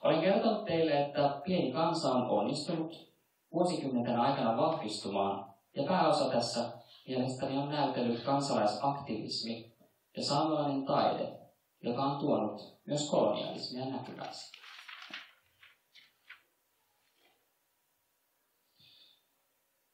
[0.05, 3.15] olen kertonut teille, että pieni kansa on onnistunut
[3.53, 6.73] vuosikymmenten aikana vahvistumaan, ja pääosa tässä
[7.09, 9.75] mielestäni on näytellyt kansalaisaktivismi
[10.17, 11.39] ja saamelainen taide,
[11.83, 14.53] joka on tuonut myös kolonialismia näkyväksi.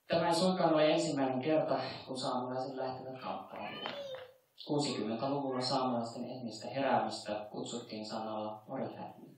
[0.08, 3.86] Tämä ei suinkaan ole ensimmäinen kerta, kun saamelaiset lähtevät kamppailuun.
[4.70, 9.29] 60-luvulla saamelaisten etnistä heräämistä kutsuttiin sanalla orihähmi.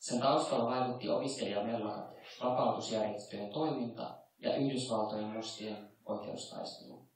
[0.00, 7.08] Sen taustalla vaikutti opiskelijamellakat, vapautusjärjestöjen toiminta ja Yhdysvaltojen mustien oikeustaistelu.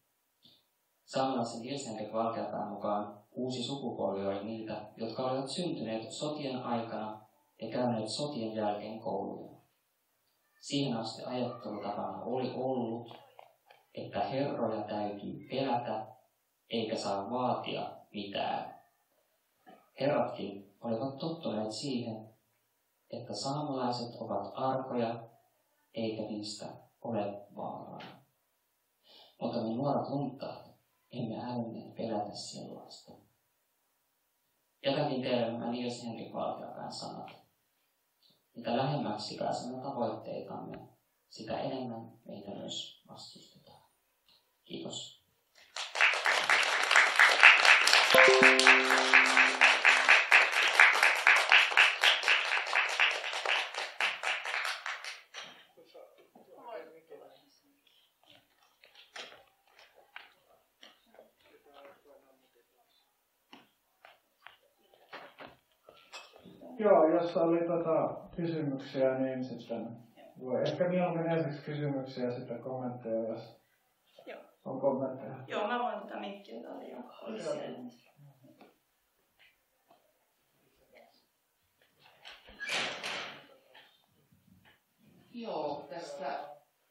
[1.05, 7.26] Saamelaisen Nils-Henrik Valkeapään mukaan uusi sukupolvi oli niitä, jotka olivat syntyneet sotien aikana
[7.62, 9.61] ja käyneet sotien jälkeen kouluja.
[10.61, 13.16] Siihen asti ajattelutapana oli ollut,
[13.95, 16.07] että herroja täytyy pelätä
[16.70, 18.80] eikä saa vaatia mitään.
[20.01, 22.34] Herratkin olivat tottuneet siihen,
[23.21, 25.29] että saamelaiset ovat arkoja
[25.95, 26.67] eikä niistä
[27.03, 28.01] ole vaaraa.
[29.41, 30.71] Mutta me nuoret luntaat
[31.12, 33.12] emme älynneet pelätä sellaista.
[34.87, 37.31] Jätäkin teille nämä Nils Henrik Valkeapään sanat.
[38.57, 40.89] Mitä lähemmäksi pääsemme tavoitteitamme,
[41.29, 43.83] sitä enemmän meitä myös vastustetaan.
[44.65, 45.25] Kiitos.
[48.15, 49.24] Joo,
[67.35, 69.97] jos oli tota, kysymyksiä, niin sitten
[70.41, 73.61] voi ehkä mieluummin ensiksi kysymyksiä ja sitten kommentteja, jos
[74.26, 74.41] Joo.
[74.64, 75.35] on kommentteja.
[75.47, 76.97] Joo, mä voin tätä mikkiä täällä jo.
[77.22, 77.78] Oli siellä.
[85.30, 86.26] Joo, tästä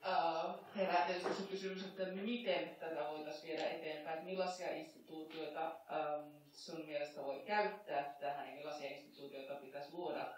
[0.07, 6.85] äh, herää se kysymys, että miten tätä voitaisiin viedä eteenpäin, että millaisia instituutioita ähm, sun
[6.85, 10.33] mielestä voi käyttää tähän ja millaisia instituutioita pitäisi luoda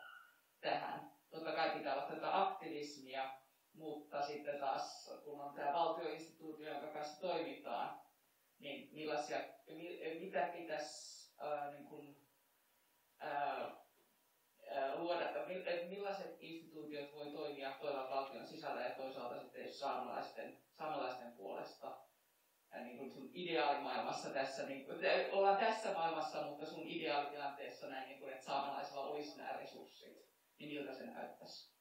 [0.61, 1.11] tähän.
[1.30, 3.30] Totta kai pitää olla tätä aktivismia,
[3.74, 8.01] mutta sitten taas kun on tämä valtioinstituutio, jonka kanssa toimitaan,
[8.59, 9.38] niin millaisia,
[9.68, 12.18] mi- mitä pitäisi äh, niin kuin,
[13.24, 13.85] äh,
[14.95, 20.57] luoda, että mi- että millaiset instituutiot voi toimia toisaalta valtion sisällä ja toisaalta sitten saamelaisten,
[20.78, 21.97] saamelaisten puolesta.
[22.84, 24.97] Niin kuin sun ideaalimaailmassa tässä, niin kuin,
[25.32, 30.28] ollaan tässä maailmassa, mutta sun ideaalitilanteessa näin, niin kuin, että saamelaisilla olisi nämä resurssit,
[30.59, 31.76] niin miltä se näyttäisi?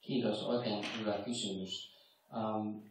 [0.00, 1.96] Kiitos, oikein hyvä kysymys.
[2.36, 2.82] Um,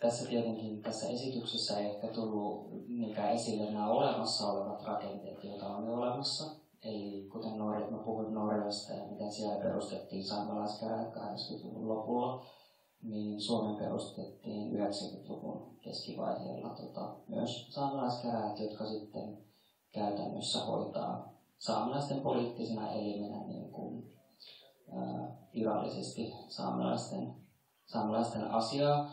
[0.00, 5.86] tässä tietenkin tässä esityksessä ei ehkä tullut niinkään esille nämä olemassa olevat rakenteet, joita on
[5.86, 6.64] jo olemassa.
[6.82, 12.46] Eli kuten Norja, mä puhuin Norjasta ja miten siellä perustettiin saamelaiskäräjät 80-luvun lopulla,
[13.02, 19.44] niin Suomen perustettiin 90-luvun keskivaiheella tota, myös saamelaiskäräjät, jotka sitten
[19.92, 24.12] käytännössä hoitaa saamelaisten poliittisena elimenä niin kuin,
[24.92, 27.34] ää, virallisesti saamelaisten,
[27.86, 29.10] saamelaisten asiaa.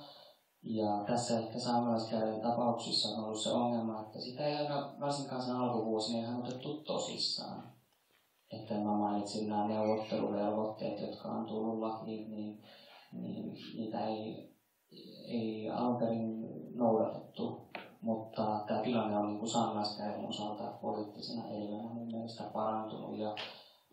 [0.63, 5.55] Ja tässä ehkä saamelaiskäräjien tapauksissa on ollut se ongelma, että sitä ei aina varsinkaan sen
[5.55, 7.71] alkuvuosina ihan otettu tosissaan.
[8.53, 12.61] Että mä mainitsin nämä neuvotteluvelvoitteet, jotka on tullut lakiin, niin,
[13.11, 14.55] niin niitä ei,
[15.27, 16.41] ei alun perin
[16.75, 17.71] noudatettu.
[18.01, 23.35] Mutta tämä tilanne on niin saamelaiskäräjien osalta poliittisena elimenä mun mielestä parantunut ja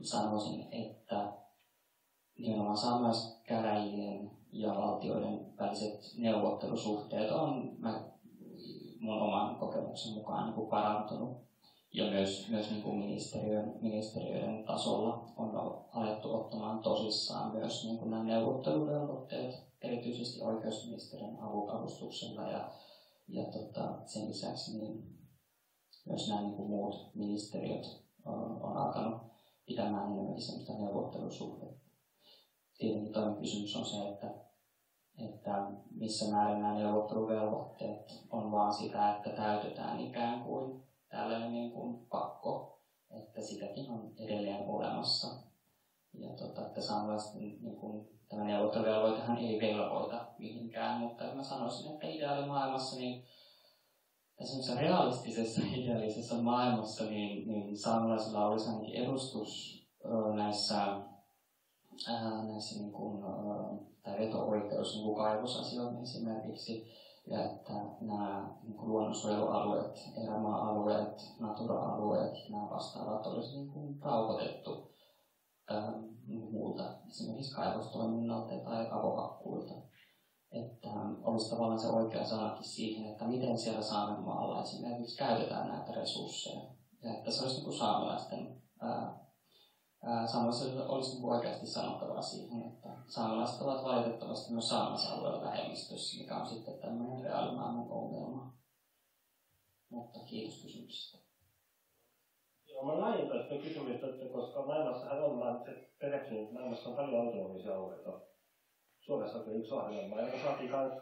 [0.03, 1.33] sanoisin, että
[2.39, 8.01] nimenomaan saamelaiskäräjien ja valtioiden väliset neuvottelusuhteet on mä,
[9.01, 11.48] mun oman kokemuksen mukaan niin parantunut.
[11.93, 15.57] Ja myös, myös niin kuin ministeriön, ministeriöiden tasolla on
[15.93, 22.71] alettu ottamaan tosissaan myös niin kuin nämä neuvotteluvelvoitteet, erityisesti oikeusministeriön avustuksella ja,
[23.29, 25.19] ja tota, sen lisäksi niin
[26.09, 27.87] myös nämä niin kuin muut ministeriöt
[28.25, 29.29] on, on alkanut
[29.67, 31.89] pitämään enemmänkin sellaista neuvottelusuhdetta.
[32.79, 34.35] Tietenkin toinen kysymys on se, että,
[35.19, 42.07] että missä määrin nämä neuvotteluvelvoitteet on vaan sitä, että täytetään ikään kuin tällainen niin kuin
[42.07, 42.81] pakko,
[43.11, 45.29] että sitäkin on edelleen olemassa.
[46.19, 52.07] Ja tota, että saamelaisten niin kuin, tämä neuvotteluvelvoitehan ei velvoita mihinkään, mutta mä sanoisin, että
[52.07, 53.25] ideaalimaailmassa niin
[54.39, 59.83] tässä realistisessa ideaalisessa maailmassa niin, niin saamelaisilla olisi ainakin edustus
[60.35, 60.77] näissä
[62.07, 66.87] ää, näissä niin kuin, ää, tai veto-oikeus niin kuin kaivosasioihin esimerkiksi,
[67.31, 74.89] ja että nämä niin luonnonsuojelualueet, erämaa-alueet, natura-alueet, nämä vastaavat olisi niin kuin rauhoitettu
[75.71, 75.93] ää,
[76.51, 79.75] muulta, esimerkiksi kaivostoiminnalta tai avohakkuilta.
[80.51, 86.63] Että olisi tavallaan se oikea sanakin siihen, että miten siellä Saamenmaalla esimerkiksi käytetään näitä resursseja.
[87.03, 89.28] Ja että se olisi niin kuin saamelaisten ää,
[90.27, 96.47] Saamelaisilla olisi niin oikeasti sanottavaa siihen, että saamelaiset ovat valitettavasti myös saamelaisalueella vähemmistössä, mikä on
[96.47, 98.53] sitten tämmöinen reaalimaailman ongelma.
[99.91, 101.19] Mutta kiitos kysymyksestä.
[102.67, 105.61] Joo, mä laajentan sitä kysymystä, että koska maailmassahan on, mä
[105.99, 108.21] perehtynyt, maailmassa on paljon autonomisia alueita.
[109.01, 110.93] Suomessa oli yksi Ahvenanmaa, joka saatiin kans,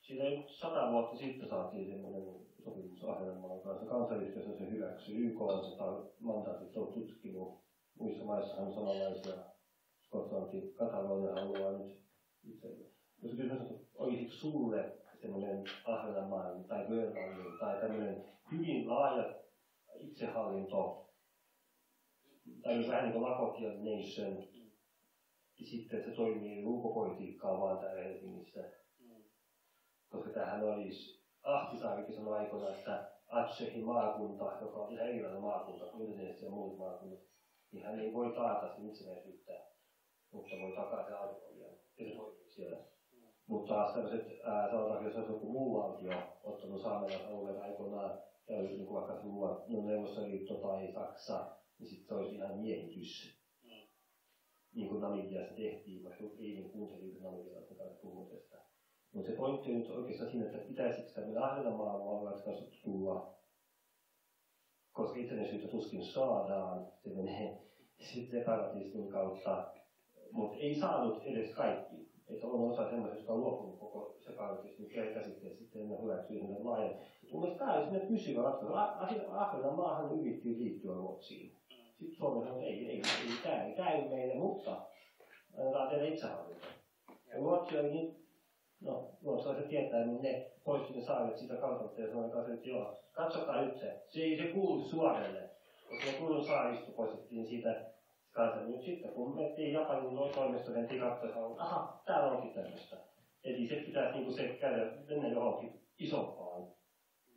[0.00, 0.24] siitä
[0.60, 3.86] sata vuotta sitten saatiin semmoinen sopimus Ahvenanmaan kanssa.
[3.86, 5.84] Kansayhteisö se hyväksyi, YK on sitä
[6.20, 7.67] mandaatit on tutkinut.
[7.98, 9.34] Muissa maissa on samanlaisia.
[10.00, 11.98] Skotlanti, Katalonia haluaa nyt
[12.44, 12.68] itse.
[13.22, 19.34] Jos kysymys olisiko sulle semmoinen Ahvenanmaan tai Grönlannin tai tämmöinen hyvin laaja
[19.94, 21.10] itsehallinto,
[22.62, 24.42] tai vähän niin kuin Lakotia Nation,
[25.58, 28.70] ja sitten se toimii ulkopolitiikkaa vaan täällä Helsingissä.
[30.08, 36.08] Koska tämähän olisi, Ahtisaarikin sanoi aikoina, että Atsehin maakunta, joka on ihan erilainen maakunta kuin
[36.08, 37.18] Indonesia ja muut maakunnat,
[37.72, 39.52] niin hän ei voi taata sen itsenäisyyttä,
[40.30, 41.68] mutta voi takaa se alkoholia.
[42.46, 42.78] Siellä.
[43.46, 44.26] Mutta taas tämmöiset,
[44.70, 46.10] sanotaan, jos olisi joku muu valtio
[46.42, 52.14] ottanut saamelaisalueen aikoinaan, ja olisi niin vaikka luo, no Neuvostoliitto tai Saksa, niin sitten se
[52.14, 53.38] olisi ihan miehitys.
[54.74, 58.58] Niin kuin Namibiassa tehtiin, vaikka eilen kuuntelin namibialaisen kanssa puhua tästä.
[59.12, 63.37] Mutta se pointti on nyt oikeastaan siinä, että pitäisikö tämmöinen Ahvenanmaan alueet kanssa tulla,
[64.98, 67.58] koska itsenäisyyttä tuskin saadaan, se menee
[67.98, 69.66] sitten separatismin kautta,
[70.32, 72.08] mutta ei saanut edes kaikki.
[72.28, 76.94] Että on osa semmoisesta, jotka on luopunut koko separatismin käsitteestä sitten ne hyväksyy sinne laajan.
[77.32, 79.20] Mun mielestä tämä olisi nyt pysyvä ratkaisu.
[79.30, 81.56] Ahvenanmaahan yritti liittyä Ruotsiin.
[81.98, 83.02] Sitten Suomi sanoi, ei, ei, ei,
[83.42, 84.82] tämä ei käy meille, mutta
[85.58, 86.66] annetaan teille itsehallinto.
[87.28, 88.16] Ja Ruotsi oli niin,
[88.80, 92.96] no ruotsalaiset tietää, niin ne poisti ne saaret siitä kautta ja sanoi kanssa, että joo,
[93.12, 95.50] katsokaa nyt se, se ei se kuulu Suomelle.
[95.88, 97.90] Koska se kuulu saaristo poistettiin siitä
[98.30, 98.60] kanssa.
[98.60, 102.96] Nyt sitten kun mentiin Japanin noin toimestojen niin katsoa, että aha, täällä onkin tämmöistä.
[103.44, 106.66] Eli se pitäisi niin se käydä, mennä johonkin isompaan,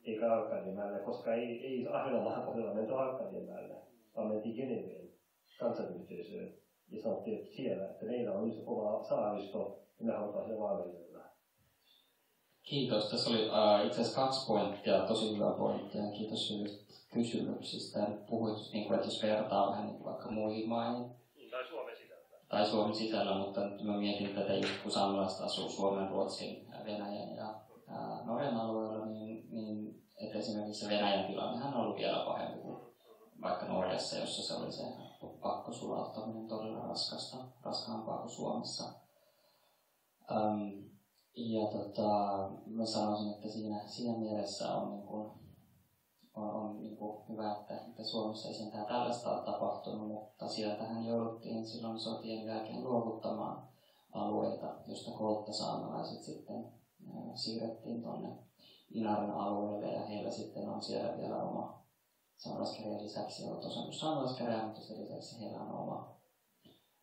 [0.04, 3.76] eikä Arkadiemäelle, koska ei, ei Ahvenanmaan kohdalla menty Arkadiemäelle,
[4.16, 5.10] vaan mentiin Geneveen
[5.60, 6.54] kansanyhteisöön.
[6.90, 11.11] Ja sanottiin, että siellä, että meillä on iso kova saaristo, ja me halutaan sen vaalinnella.
[12.72, 13.10] Kiitos.
[13.10, 18.08] Tässä oli uh, itse asiassa kaksi pointtia, tosi hyvä pointti, ja kiitos hyvistä kysymyksistä.
[18.30, 21.12] Puhuit, niin kuin, että jos vertaa vähän niin vaikka muihin maihin.
[21.52, 22.40] Tai Suomen sisällä.
[22.50, 27.36] Tai Suomen sisällä, mutta nyt mä mietin tätä just kun saamelaiset asuu Suomen, Ruotsin, Venäjän
[27.36, 27.56] ja
[27.88, 32.82] ää, Norjan alueella, niin, niin että esimerkiksi Venäjän tilannehan on ollut vielä pahempi kuin
[33.42, 34.84] vaikka Norjassa, jossa se oli se
[35.42, 38.84] pakkosulauttaminen todella raskasta, raskaampaa kuin Suomessa.
[40.32, 40.92] Um,
[41.50, 45.30] ja tota, mä sanoisin, että siinä, siinä mielessä on, niin kuin,
[46.34, 51.04] on, on niin kuin hyvä, että, että Suomessa ei sentään tällaista ole tapahtunut, mutta sieltähän
[51.04, 53.64] jouduttiin silloin sotien jälkeen luovuttamaan
[54.12, 56.72] alueita, josta kolttasaamelaiset sitten
[57.14, 58.38] ää, siirrettiin tuonne
[58.90, 61.82] Inarin alueelle ja heillä sitten on siellä vielä oma
[62.38, 66.16] saamelaiskäräjän lisäksi, on tosiaan saamelaiskäräjä, mutta sen lisäksi heillä on oma,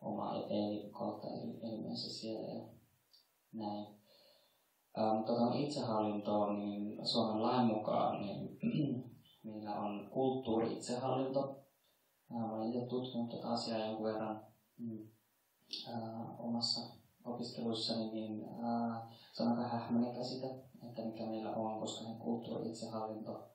[0.01, 1.27] oma eli, koltta
[1.61, 2.61] elimensä siellä ja
[3.53, 3.98] näin.
[4.97, 8.57] Mutta tuohon itsehallintoon, niin Suomen lain mukaan niin
[9.43, 11.63] meillä on kulttuuri-itsehallinto.
[12.29, 14.43] Mä olen itse tutkinut tätä asiaa jonkun verran
[14.77, 15.09] mm,
[15.87, 16.81] ää, omassa
[17.25, 20.47] opiskeluissani, niin ää, se on aika hähmäinen käsite,
[20.89, 23.49] että mikä meillä on, koska se kulttuuri-itsehallinto,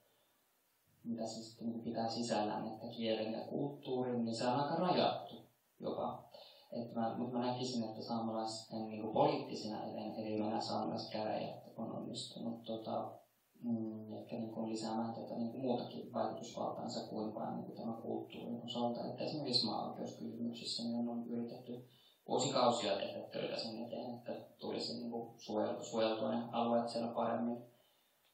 [1.04, 5.34] mitä se sitten niin pitää sisällään, että kielen ja kulttuurin, niin se on aika rajattu
[5.80, 6.33] jopa.
[6.74, 9.82] Että mä, mutta mä näkisin, että saamelaisten niin poliittisina
[10.16, 13.18] elimenä saamelaiskäräjät on onnistunut tota,
[13.62, 17.92] mm, ehkä niin kuin lisäämään tätä niin kuin muutakin vaikutusvaltaansa kuin vain niin kuin tämä
[17.92, 19.06] kulttuurin osalta.
[19.06, 21.88] Että esimerkiksi maa-oikeuskysymyksissä niin on yritetty
[22.28, 27.64] vuosikausia tehdä töitä sen eteen, että tulisi niin kuin suojeltu, suojeltua ne alueet siellä paremmin,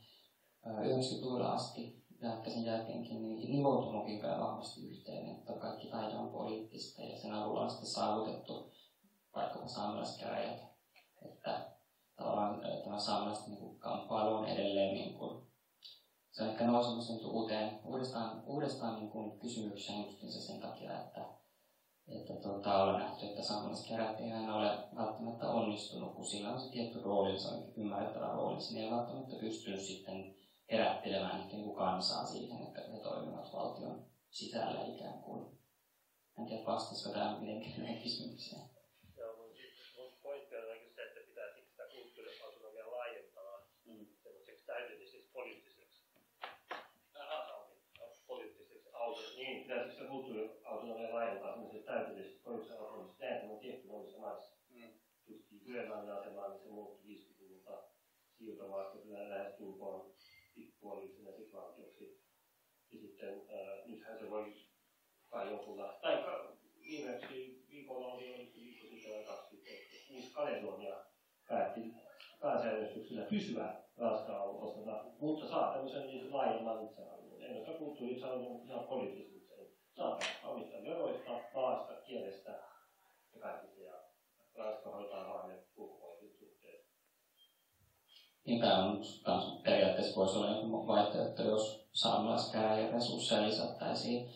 [0.65, 2.01] 90-luvulla asti.
[2.21, 7.33] Ja ehkä sen jälkeenkin niin nivoutunutkin vahvasti yhteen, että kaikki taide on poliittista ja sen
[7.33, 8.71] avulla on sitten saavutettu
[9.35, 10.61] vaikkapa saamelaiskäräjät,
[11.21, 11.71] että
[12.15, 15.47] tavallaan tämä saamelaisten niin kamppailu on edelleen niin kuin,
[16.31, 21.40] se on ehkä nousemassa uuteen, uudestaan, uudestaan niin kuin kysymykseen sen takia, että
[22.07, 26.71] että tota, ollaan nähty, että saamelaiskäräjät ei aina ole välttämättä onnistunut, kun sillä on se
[26.71, 30.35] tietty rooli, se on ymmärrettävä rooli, niin ei välttämättä pystynyt sitten
[30.71, 35.61] herättelemään niin kuin kansaa siihen, että he toimivat valtion sisällä ikään kuin.
[36.39, 38.61] En tiedä, vastasiko tämä mitenkään kysymykseen.
[38.61, 39.51] On
[44.65, 46.01] täydelliseksi poliittiseksi,
[48.27, 50.03] poliittiseksi auto, niin pitää sitä
[51.11, 53.23] kulttuuriautonomiaa laajentaa semmoiseksi täydelliseksi poliittiseksi autonomiaksi.
[53.23, 54.55] Näin on tehty monissa maissa.
[54.69, 54.89] Mm.
[55.27, 57.83] Just Grönlannin asemaa, niin se muuttui 50-luvulta
[58.37, 58.97] siirtomaasta
[59.29, 60.13] lähes tulkoon
[60.55, 62.21] pikkupoliittisena siklaatioksi.
[62.91, 64.53] Ja sitten äh, nythän se voi
[65.29, 66.23] kai jonkunla, tai
[66.81, 70.95] viimeksi viikolla oli viikko sitten vai kaksi sitten, uusi Kaledonia
[71.47, 71.93] päätti
[72.41, 77.43] pääsäännöstyksellä pysyä Ranskan osana, mutta saa tämmöisen niin laajemman itsehallinnon.
[77.43, 79.40] Ei ole kulttuuri itsehallinnon ihan poliittisesti
[79.91, 79.93] itsehallinnon.
[79.95, 82.51] Saa päättää omista veroista, maasta, kielestä
[83.33, 83.81] ja kaikista.
[83.81, 83.93] Ja
[84.55, 86.85] Ranska hoitaa vaan ne ulkopuoliset suhteet.
[88.45, 94.29] Niin tämä on kans, periaatteessa voisi olla joku vaihtoehto, jos saamelaiskäräjien resursseja lisättäisiin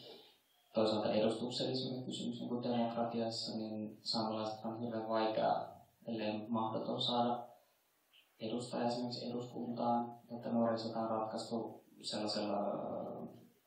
[0.73, 5.67] toisaalta edustuksellisuuden kysymys niin kuin demokratiassa, niin saamelaiset on hirveän vaikea,
[6.07, 7.47] ellei mahdoton saada
[8.39, 12.57] edustaa esimerkiksi eduskuntaan, että nuorisosta on ratkaistu sellaisella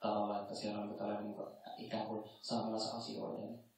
[0.00, 3.68] tavalla, että siellä on tällainen niin ikään kuin saamelaisasioiden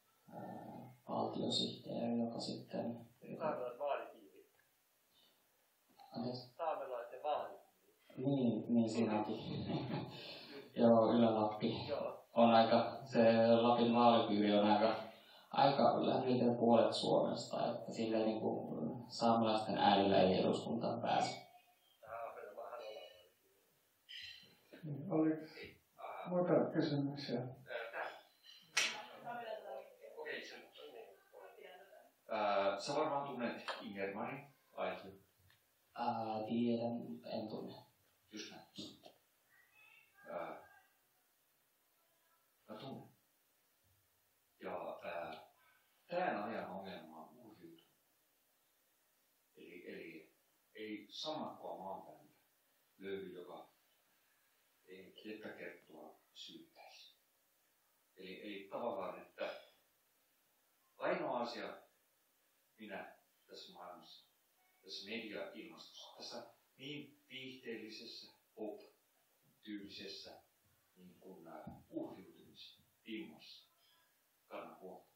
[1.09, 3.01] valtiosihteeri, joka sitten...
[3.38, 4.46] Saamelaiset vaalipiiri.
[6.16, 6.55] Anteeksi?
[6.57, 7.61] Saamelaisten vaalipiiri.
[8.16, 9.40] Niin, niin siinäkin.
[10.80, 11.88] Joo, Ylä-Lappi.
[11.88, 12.24] Joo.
[12.32, 14.96] On aika, se Lapin vaalipiiri on aika,
[15.51, 21.46] aika läheltä puolet Suomesta, että sillä niin kuin saamelaisten äänillä ei eduskuntaan pääse.
[25.11, 25.36] Oliko
[26.26, 27.40] muita kysymyksiä?
[30.16, 30.57] Okei, se.
[32.31, 35.12] Ää, Sä varmaan tunnet Ingermanin Aitle.
[35.95, 37.74] Ää, tiedän, en tunne.
[38.33, 38.66] Just näin.
[40.31, 40.68] Ää,
[42.68, 43.11] Mä tunnen.
[44.61, 45.51] Ja ää,
[46.09, 47.91] tämän ajan ongelma on uusiutuminen.
[49.57, 50.35] Eli, eli
[50.74, 52.35] ei samakkoa maanpäivänä
[52.99, 53.68] löydy, joka
[54.87, 57.16] ei kettä kertoa syyttäisi.
[58.16, 59.61] Eli, eli tavallaan, että
[60.99, 61.80] ainoa asia
[62.81, 63.16] minä
[63.47, 64.31] tässä maailmassa,
[64.83, 70.43] tässä media-ilmastossa, tässä niin viihteellisessä, pop-tyylisessä
[70.97, 73.70] niin kuin, äh, uhriutumisilmassa
[74.49, 75.11] kannan huolta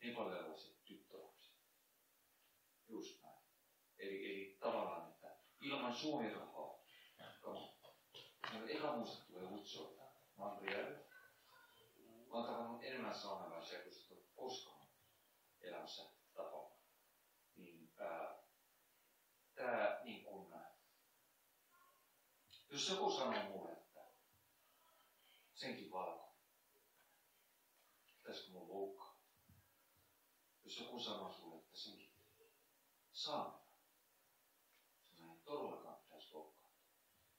[0.00, 1.54] nepalilaiset tyttölapset.
[2.88, 3.44] Just näin.
[3.98, 6.84] Eli, eli tavallaan, että ilman Suomi-rahaa,
[8.52, 10.02] niin eka muista tulee Utsoilta,
[10.36, 11.04] Mandrielle.
[12.28, 14.88] Mä oon tavannut enemmän saamelaisia kuin koskaan
[15.60, 16.13] elämässä
[18.04, 18.34] ää,
[19.54, 20.54] tää niin kun,
[22.70, 24.00] jos joku sanoo mulle, että
[25.54, 26.36] senkin valko,
[28.16, 29.14] pitäisikö mun loukkaa?
[30.64, 32.10] Jos joku sanoo sulle, että senkin
[33.12, 33.66] saa,
[35.16, 36.70] se ei todellakaan pitäisi loukkaa.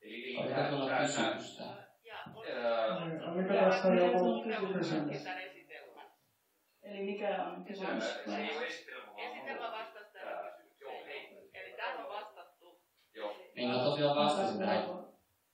[0.01, 1.63] Eli, eli tulla tää- kysymystä?
[1.63, 5.25] Niin, Oliko tässä joku kysymys?
[6.83, 8.03] Eli mikä on kysymys?
[8.25, 9.83] Se ei ole esitelmä, vaan Esitelmä monologi.
[9.83, 11.27] vastasi Tää- tähän Joo, hei.
[11.27, 11.65] kysymykseen.
[11.65, 12.81] Eli tähän on vastattu.
[13.65, 13.73] Joo.
[13.73, 14.83] Niin mä tosiaan vastasin tähän,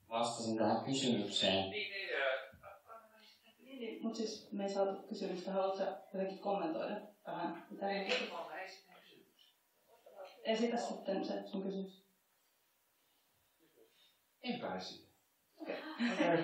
[0.10, 1.70] vastasin tähän kysymykseen.
[1.70, 1.92] Niin,
[3.80, 5.52] niin, mutta siis me ei saatu kysymystä.
[5.52, 7.66] Haluatko sä jotenkin kommentoida tähän?
[7.70, 8.08] Mitä ei,
[10.44, 12.06] esitä sitten se sun kysymys.
[14.44, 15.12] Enpä esitä.
[15.62, 15.76] Okei,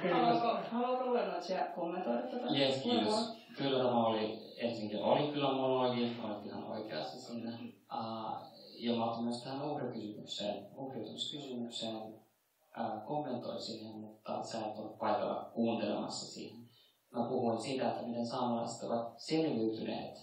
[0.01, 0.11] kiitos.
[0.11, 2.45] Haluatko, haluatko luennoitsija kommentoida tätä?
[2.49, 3.37] Jees, kiitos.
[3.57, 7.57] Kyllä tämä oli, ensinnäkin oli kyllä monologi, olet ihan oikeassa siinä.
[7.93, 8.56] Uh,
[9.03, 16.69] otin myös tähän uhrikysymykseen, uhriutumiskysymykseen, uh, kommentoin siihen, mutta sä et ole paikalla kuuntelemassa siihen.
[17.11, 20.17] Mä puhuin siitä, että miten saamelaiset ovat selviytyneet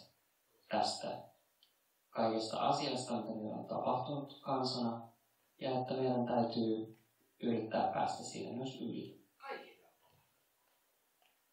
[0.69, 1.23] tästä
[2.11, 5.09] kaikesta asiasta, mitä meillä on tapahtunut kansana,
[5.59, 6.99] ja että meidän täytyy
[7.41, 9.25] yrittää päästä siitä myös yli.
[9.37, 9.89] Kaikilla.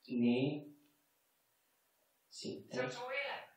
[0.07, 0.77] Niin.
[2.29, 2.85] Se Sitten.
[2.85, 3.47] on sun elämä.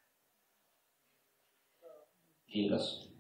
[2.47, 3.14] Kiitos.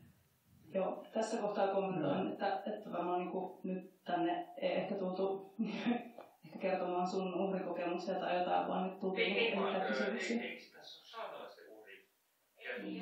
[0.74, 5.54] Joo, tässä kohtaa kommentoin, että, että varmaan niin kuin nyt tänne ei ehkä tultu
[6.44, 10.42] ehkä kertomaan sun uhrikokemuksia tai jotain, vaan nyt tultiin ää, ei, kysymyksiä.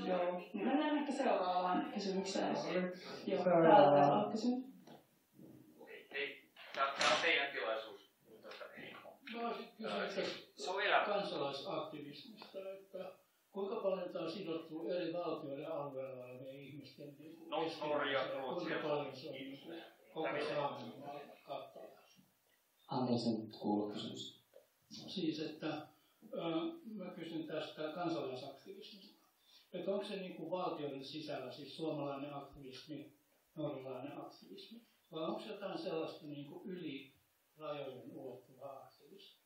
[0.06, 2.56] Joo, niin mennään ehkä seuraavaan kysymykseen.
[3.26, 4.64] Joo, seuraava- täällä taisi olla kysymys.
[5.80, 6.42] Okei, hei.
[6.74, 8.10] Tää on teidän tilaisuus.
[9.32, 9.68] Mä olisin
[10.14, 10.52] kysynyt
[11.06, 13.12] kansalaisaktivismista, että
[13.52, 17.16] kuinka paljon tämä on sidottu eri valtioiden alueella olevien ihmisten
[17.60, 19.82] niin kuin No, keskinäiseen Norja, ja Ruotsi kuinka ja paljon se on niin kuin
[20.14, 20.92] koko Saamen
[21.46, 21.86] kattava?
[22.88, 24.42] Anteeksi, en nyt kuullut kysymys.
[24.90, 25.86] Siis, että
[26.32, 26.38] ö,
[26.84, 29.22] mä kysyn tästä kansalaisaktivismista.
[29.72, 33.12] Että onko se niin kuin valtioiden sisällä, siis suomalainen aktivismi,
[33.56, 34.80] norjalainen aktivismi,
[35.12, 37.14] vai onko se jotain sellaista niin kuin yli
[37.56, 39.42] rajojen ulottuvaa aktivismia?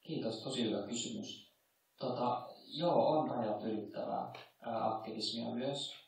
[0.00, 1.54] Kiitos, tosi hyvä kysymys.
[1.98, 6.03] Tota, joo, on rajat ylittävää ää, aktivismia myös.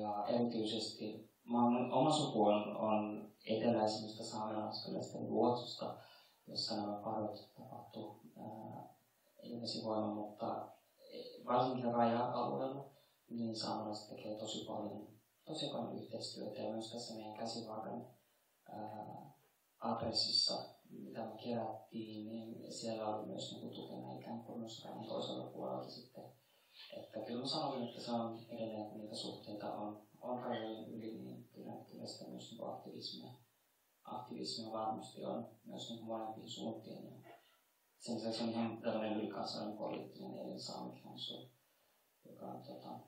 [0.00, 5.94] Ja erityisesti mä oon, oma suku on, on eteläisimmistä saamelaiskylästä Luotsusta,
[6.46, 8.16] jossa nämä padot tapahtuu
[9.42, 10.62] ilmesivoilla, mutta
[11.46, 12.84] varsinkin raja-alueella
[13.30, 15.06] niin saamelaiset tekee tosi paljon,
[15.44, 18.04] tosi paljon yhteistyötä ja myös tässä meidän käsivarren
[19.80, 20.58] adressissa,
[20.88, 25.88] mitä me kerättiin, niin siellä oli myös niin tukena ikään kuin myös rajan toisella puolella
[25.88, 26.22] sitten.
[26.92, 31.44] Että kyllä sanoin, että se on edelleen, kun niitä suhteita on, on rajojen yli, niin
[31.52, 33.30] kyllä, kyllä sitä myös niin aktivismia,
[34.04, 37.04] aktivismia varmasti on myös niin molempiin suuntiin.
[37.04, 37.32] Ja
[37.98, 41.48] sen lisäksi on ihan tällainen ylikansallinen poliittinen elin saamiklansu,
[42.24, 42.98] joka on tota,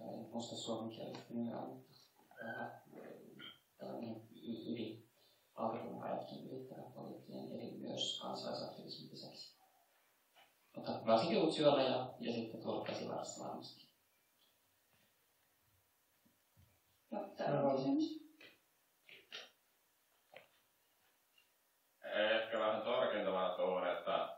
[0.00, 1.92] en muista suomenkielistä nimeä, mutta
[3.78, 4.22] tällainen
[4.66, 5.06] yli
[5.58, 9.05] valtakunnan rajatkin ylittävä poliittinen elin myös kansalaisaktivismin.
[10.76, 13.88] Mutta varsinkin Utsjoella ja, ja sitten tuolla käsivarassa varmasti.
[17.10, 18.26] Ja täällä on kysymys.
[22.04, 24.36] Ehkä vähän tarkentavana tuohon, että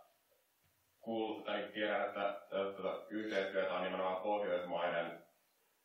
[1.00, 5.24] kuullut tai tiedän, että, että tuota, yhteistyötä on nimenomaan Pohjoismaiden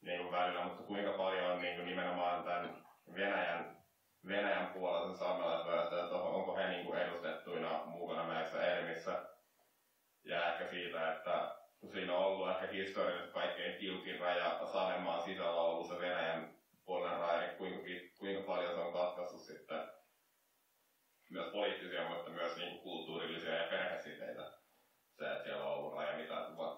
[0.01, 2.85] niin kuin välillä, mutta kuinka paljon on niin kuin nimenomaan tämän
[3.15, 3.77] Venäjän,
[4.27, 9.33] Venäjän puolella saamelaisväestö, että onko he niin kuin edustettuina mukana näissä elimissä.
[10.25, 15.61] Ja ehkä siitä, että kun siinä on ollut ehkä historiallisesti kaikkein tiukin raja Saarenmaan sisällä
[15.61, 16.55] on ollut se Venäjän
[16.85, 17.79] puolen raja, niin kuinka,
[18.19, 19.83] kuinka paljon se on katkaissut sitten
[21.29, 24.51] myös poliittisia, mutta myös niin kulttuurillisia ja perhesiteitä.
[25.17, 26.33] Se, että siellä on ollut raja, mitä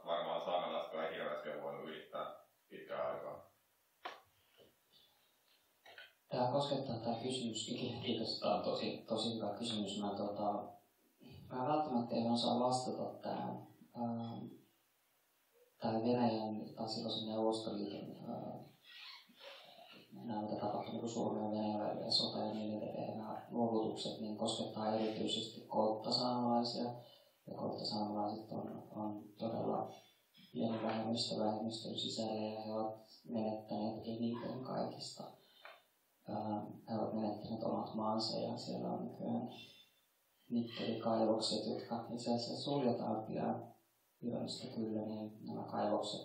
[0.06, 2.36] varmaan saamelaisetkaan ei hirveästi ole voinut ylittää
[2.70, 3.52] pitkään aikaa.
[6.30, 7.66] Tämä koskettaa tämä kysymys,
[8.04, 10.02] kiitos, tämä on tosi, tosi hyvä kysymys.
[10.02, 10.75] Mä, tota,
[11.56, 13.68] mä välttämättä en osaa vastata tähän.
[13.98, 14.44] Ähm,
[15.80, 18.16] tämä Venäjän tai silloisen Neuvostoliiton
[20.26, 24.38] nämä, mitä tapahtui niin Suomen ja Venäjän välillä sota ja niin edelleen, nämä luovutukset, niin
[24.38, 26.84] koskettaa erityisesti kolttasaamalaisia.
[27.48, 29.94] Ja kolttasaamalaiset on, on todella
[30.52, 35.24] pieni vähemmistö vähemmistön sisällä ja he ovat menettäneet eniten kaikista.
[36.90, 39.50] He ovat menettäneet omat maansa ja siellä on nykyään
[40.56, 43.68] nikkelikaivokset, jotka itse asiassa suljetaan pian
[44.22, 46.22] ironista kyllä, niin nämä kaivokset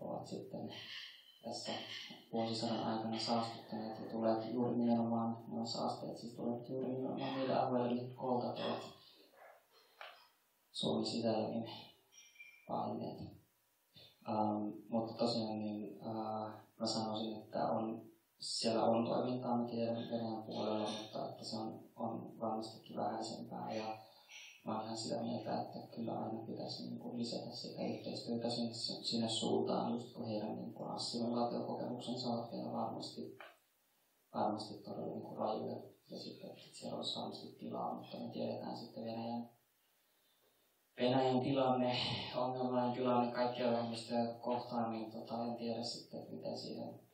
[0.00, 0.74] ovat sitten
[1.44, 1.72] tässä
[2.32, 8.14] vuosisadan aikana saastuttaneet ja tulee juuri nimenomaan, nämä saasteet siis tulevat juuri nimenomaan niille alueille,
[8.14, 8.82] koltat ovat
[10.72, 11.70] Suomen sisällä niin
[12.68, 13.18] paineet.
[14.28, 16.50] Um, mutta tosiaan niin, uh,
[16.80, 18.09] mä sanoisin, että on,
[18.40, 23.98] siellä on toimintaa, mä tiedän Venäjän puolella, mutta että se on, on varmastikin vähäisempää ja
[24.64, 28.74] mä olen ihan sitä mieltä, että kyllä aina pitäisi niin kuin lisätä sitä yhteistyötä sinne,
[29.02, 33.38] sinne suuntaan, just kun heidän niin kuin assimilaatiokokemuksensa ovat vielä varmasti,
[34.34, 35.76] varmasti todella niin kuin rajuja.
[36.10, 39.50] Ja sitten, että siellä olisi varmasti tilaa, mutta me tiedetään sitten Venäjän,
[41.00, 41.96] Venäjän tilanne,
[42.36, 47.09] ongelmainen tilanne kaikkia vähemmistöjä kohtaan, niin tota, en tiedä sitten, että miten siihen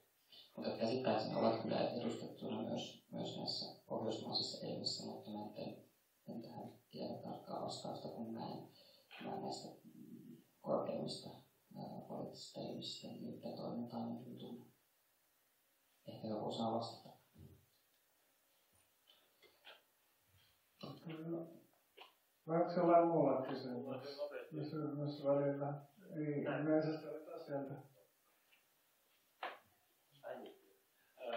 [0.56, 5.76] mutta käsittääkseni ovat kyllä edustettuina myös, myös näissä pohjoismaisissa elimissä, mutta mä en,
[6.28, 8.68] en tähän tiedä tarkkaa vastausta, kun näin,
[9.24, 9.68] näin näistä
[10.60, 11.30] korkeimmista
[12.08, 14.66] poliittisista elimistä niiden toimintaan en kyllä tunne.
[16.06, 17.16] Ehkä joku osaa vastata.
[22.46, 24.00] Vai onko jollain muulla kysymys?
[24.50, 25.82] Kysymys välillä.
[26.16, 27.20] Ei ilmeisesti ole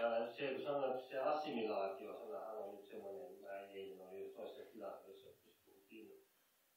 [0.00, 0.32] sieltä.
[0.36, 5.48] Se, kun sanoit, se assimilaatio-sanahan on nyt semmoinen, mä eilen oli just toisessa tilaisuudessa, jossa
[5.64, 6.26] puhuttiin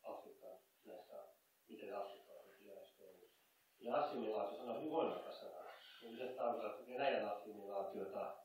[0.04, 1.28] Afrikan näistä,
[1.70, 3.32] miten afrikkalaiset toimii.
[3.80, 5.64] Ja assimilaatio-sana on hyvin voimakas sana.
[6.04, 8.38] Eli se tarkoittaa Venäjän assimilaatiota,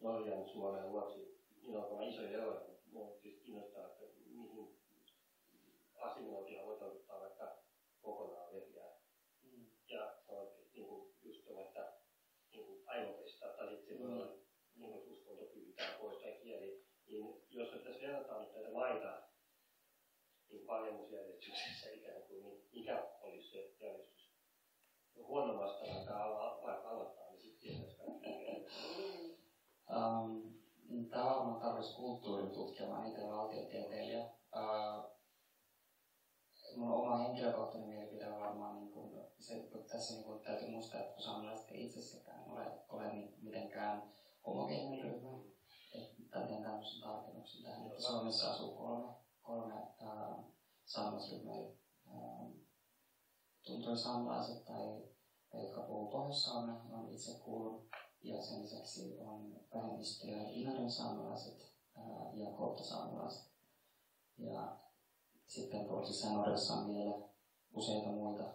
[0.00, 2.60] Norjan, Suomen, Ruotsin, niin on tämä isoja eroja.
[2.92, 4.78] Mua siis kiinnostaa, että mihin
[6.00, 7.58] assimilaatio voi tarkoittaa vaikka
[8.02, 8.98] kokonaan leviää.
[9.42, 9.66] Mm.
[9.88, 11.92] Ja sanoit, niin kuin just tuon, että
[12.52, 13.54] niin kuin aivopesta,
[14.12, 14.34] olla
[14.74, 19.22] niin kuin uskontokyky tai pois tai kieli, niin jos tässä verrataan näitä maita
[20.48, 24.34] niin paremmuusjärjestyksessä ikään kuin, niin mikä olisi se järjestys?
[25.16, 28.24] Huonommasta vaikka, alo- vaikka aloittaa, niin sitten tietäisi kaikki
[31.10, 34.24] Tämä varmaan tarvitsisi kulttuurin tutkija, mä itse valtiotieteilijä.
[34.56, 35.13] Uh,
[36.76, 41.00] mun oma henkilökohtainen mielipide on varmaan niin kuin, se, että tässä niin kuin, täytyy muistaa,
[41.00, 44.02] että saamelaiset ei itsessäkään ole, ole niin, mitenkään
[44.46, 45.28] homogeeninen ryhmä.
[45.94, 50.44] Että teen tämmöisen tarkennuksen tähän, että Suomessa asuu kolme, kolme uh,
[50.84, 51.58] saamelaisryhmää,
[52.14, 52.50] uh,
[53.62, 55.04] tunturisaamelaiset tai
[55.62, 57.88] jotka puhuu pohjois-saamea, on itse kuulun.
[58.22, 61.74] Ja sen lisäksi on vähemmistöjä Inarin saamelaiset
[62.32, 63.52] ja kolttasaamelaiset.
[64.38, 64.76] Ja
[65.46, 67.28] sitten toisissa Norjassa on vielä
[67.72, 68.54] useita muita,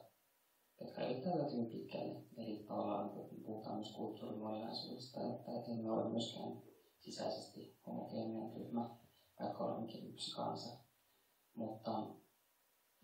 [0.81, 2.23] jotka liittyvät hyvin pitkälle.
[2.37, 3.09] Eli tavallaan
[3.45, 6.61] puhutaan myös kulttuurin moninaisuudesta, että emme ole myöskään
[6.99, 8.89] sisäisesti homogeeninen ryhmä,
[9.39, 10.69] vaikka olemmekin yksi kansa.
[11.55, 11.97] Mutta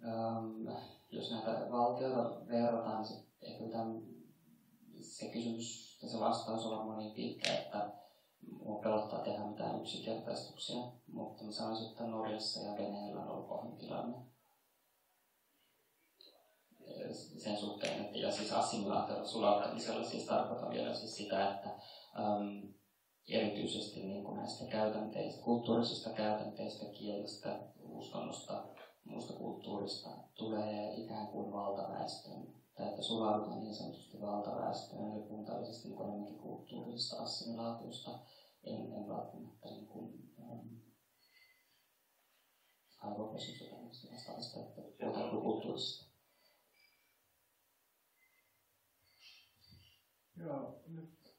[0.03, 0.67] ähm,
[1.09, 7.53] jos näitä valtioita verrataan, niin se, se kysymys ja se vastaus on varmaan niin pitkä,
[7.57, 8.04] että
[8.65, 13.77] mua pelottaa tehdä mitään yksinkertaistuksia, mutta mä sanoisin, että Norjassa ja Venäjällä on ollut pahin
[13.77, 14.17] tilanne.
[17.37, 22.73] Sen suhteen, että ja siis assimilaatiolla sulauttamisella siis tarkoitan vielä siis sitä, että äm,
[23.29, 28.63] erityisesti niin kuin näistä käytänteistä, kulttuurisista käytänteistä, kielestä, uskonnosta,
[29.03, 35.87] muusta kulttuurista tulee ikään kuin valtaväestön, tai että sulaudutaan niin sanotusti valtaväestöön, eli puhutaan tällaisesta
[35.87, 38.19] niin enemmänkin kulttuurisesta assimilaatiosta,
[38.63, 40.67] en, en välttämättä niin kuin, ähm,
[43.01, 46.15] aivopesusta tämmöistä vastaavasta, että puhutaan kulttuurisesta.
[50.37, 51.35] Joo, nyt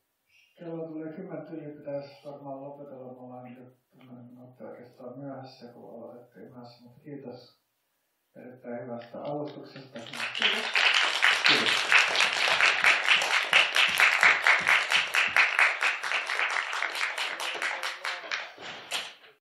[0.58, 3.12] kello tulee kymmentä yli, pitäisi varmaan lopetella.
[3.12, 7.60] Me ollaan nyt kymmenen minuuttia oikeastaan myöhässä, kun aloitettiin myöhässä, mutta kiitos
[8.36, 9.98] erittäin hyvästä alustuksesta.
[10.38, 10.66] Kiitos.
[11.46, 12.25] Kiitos.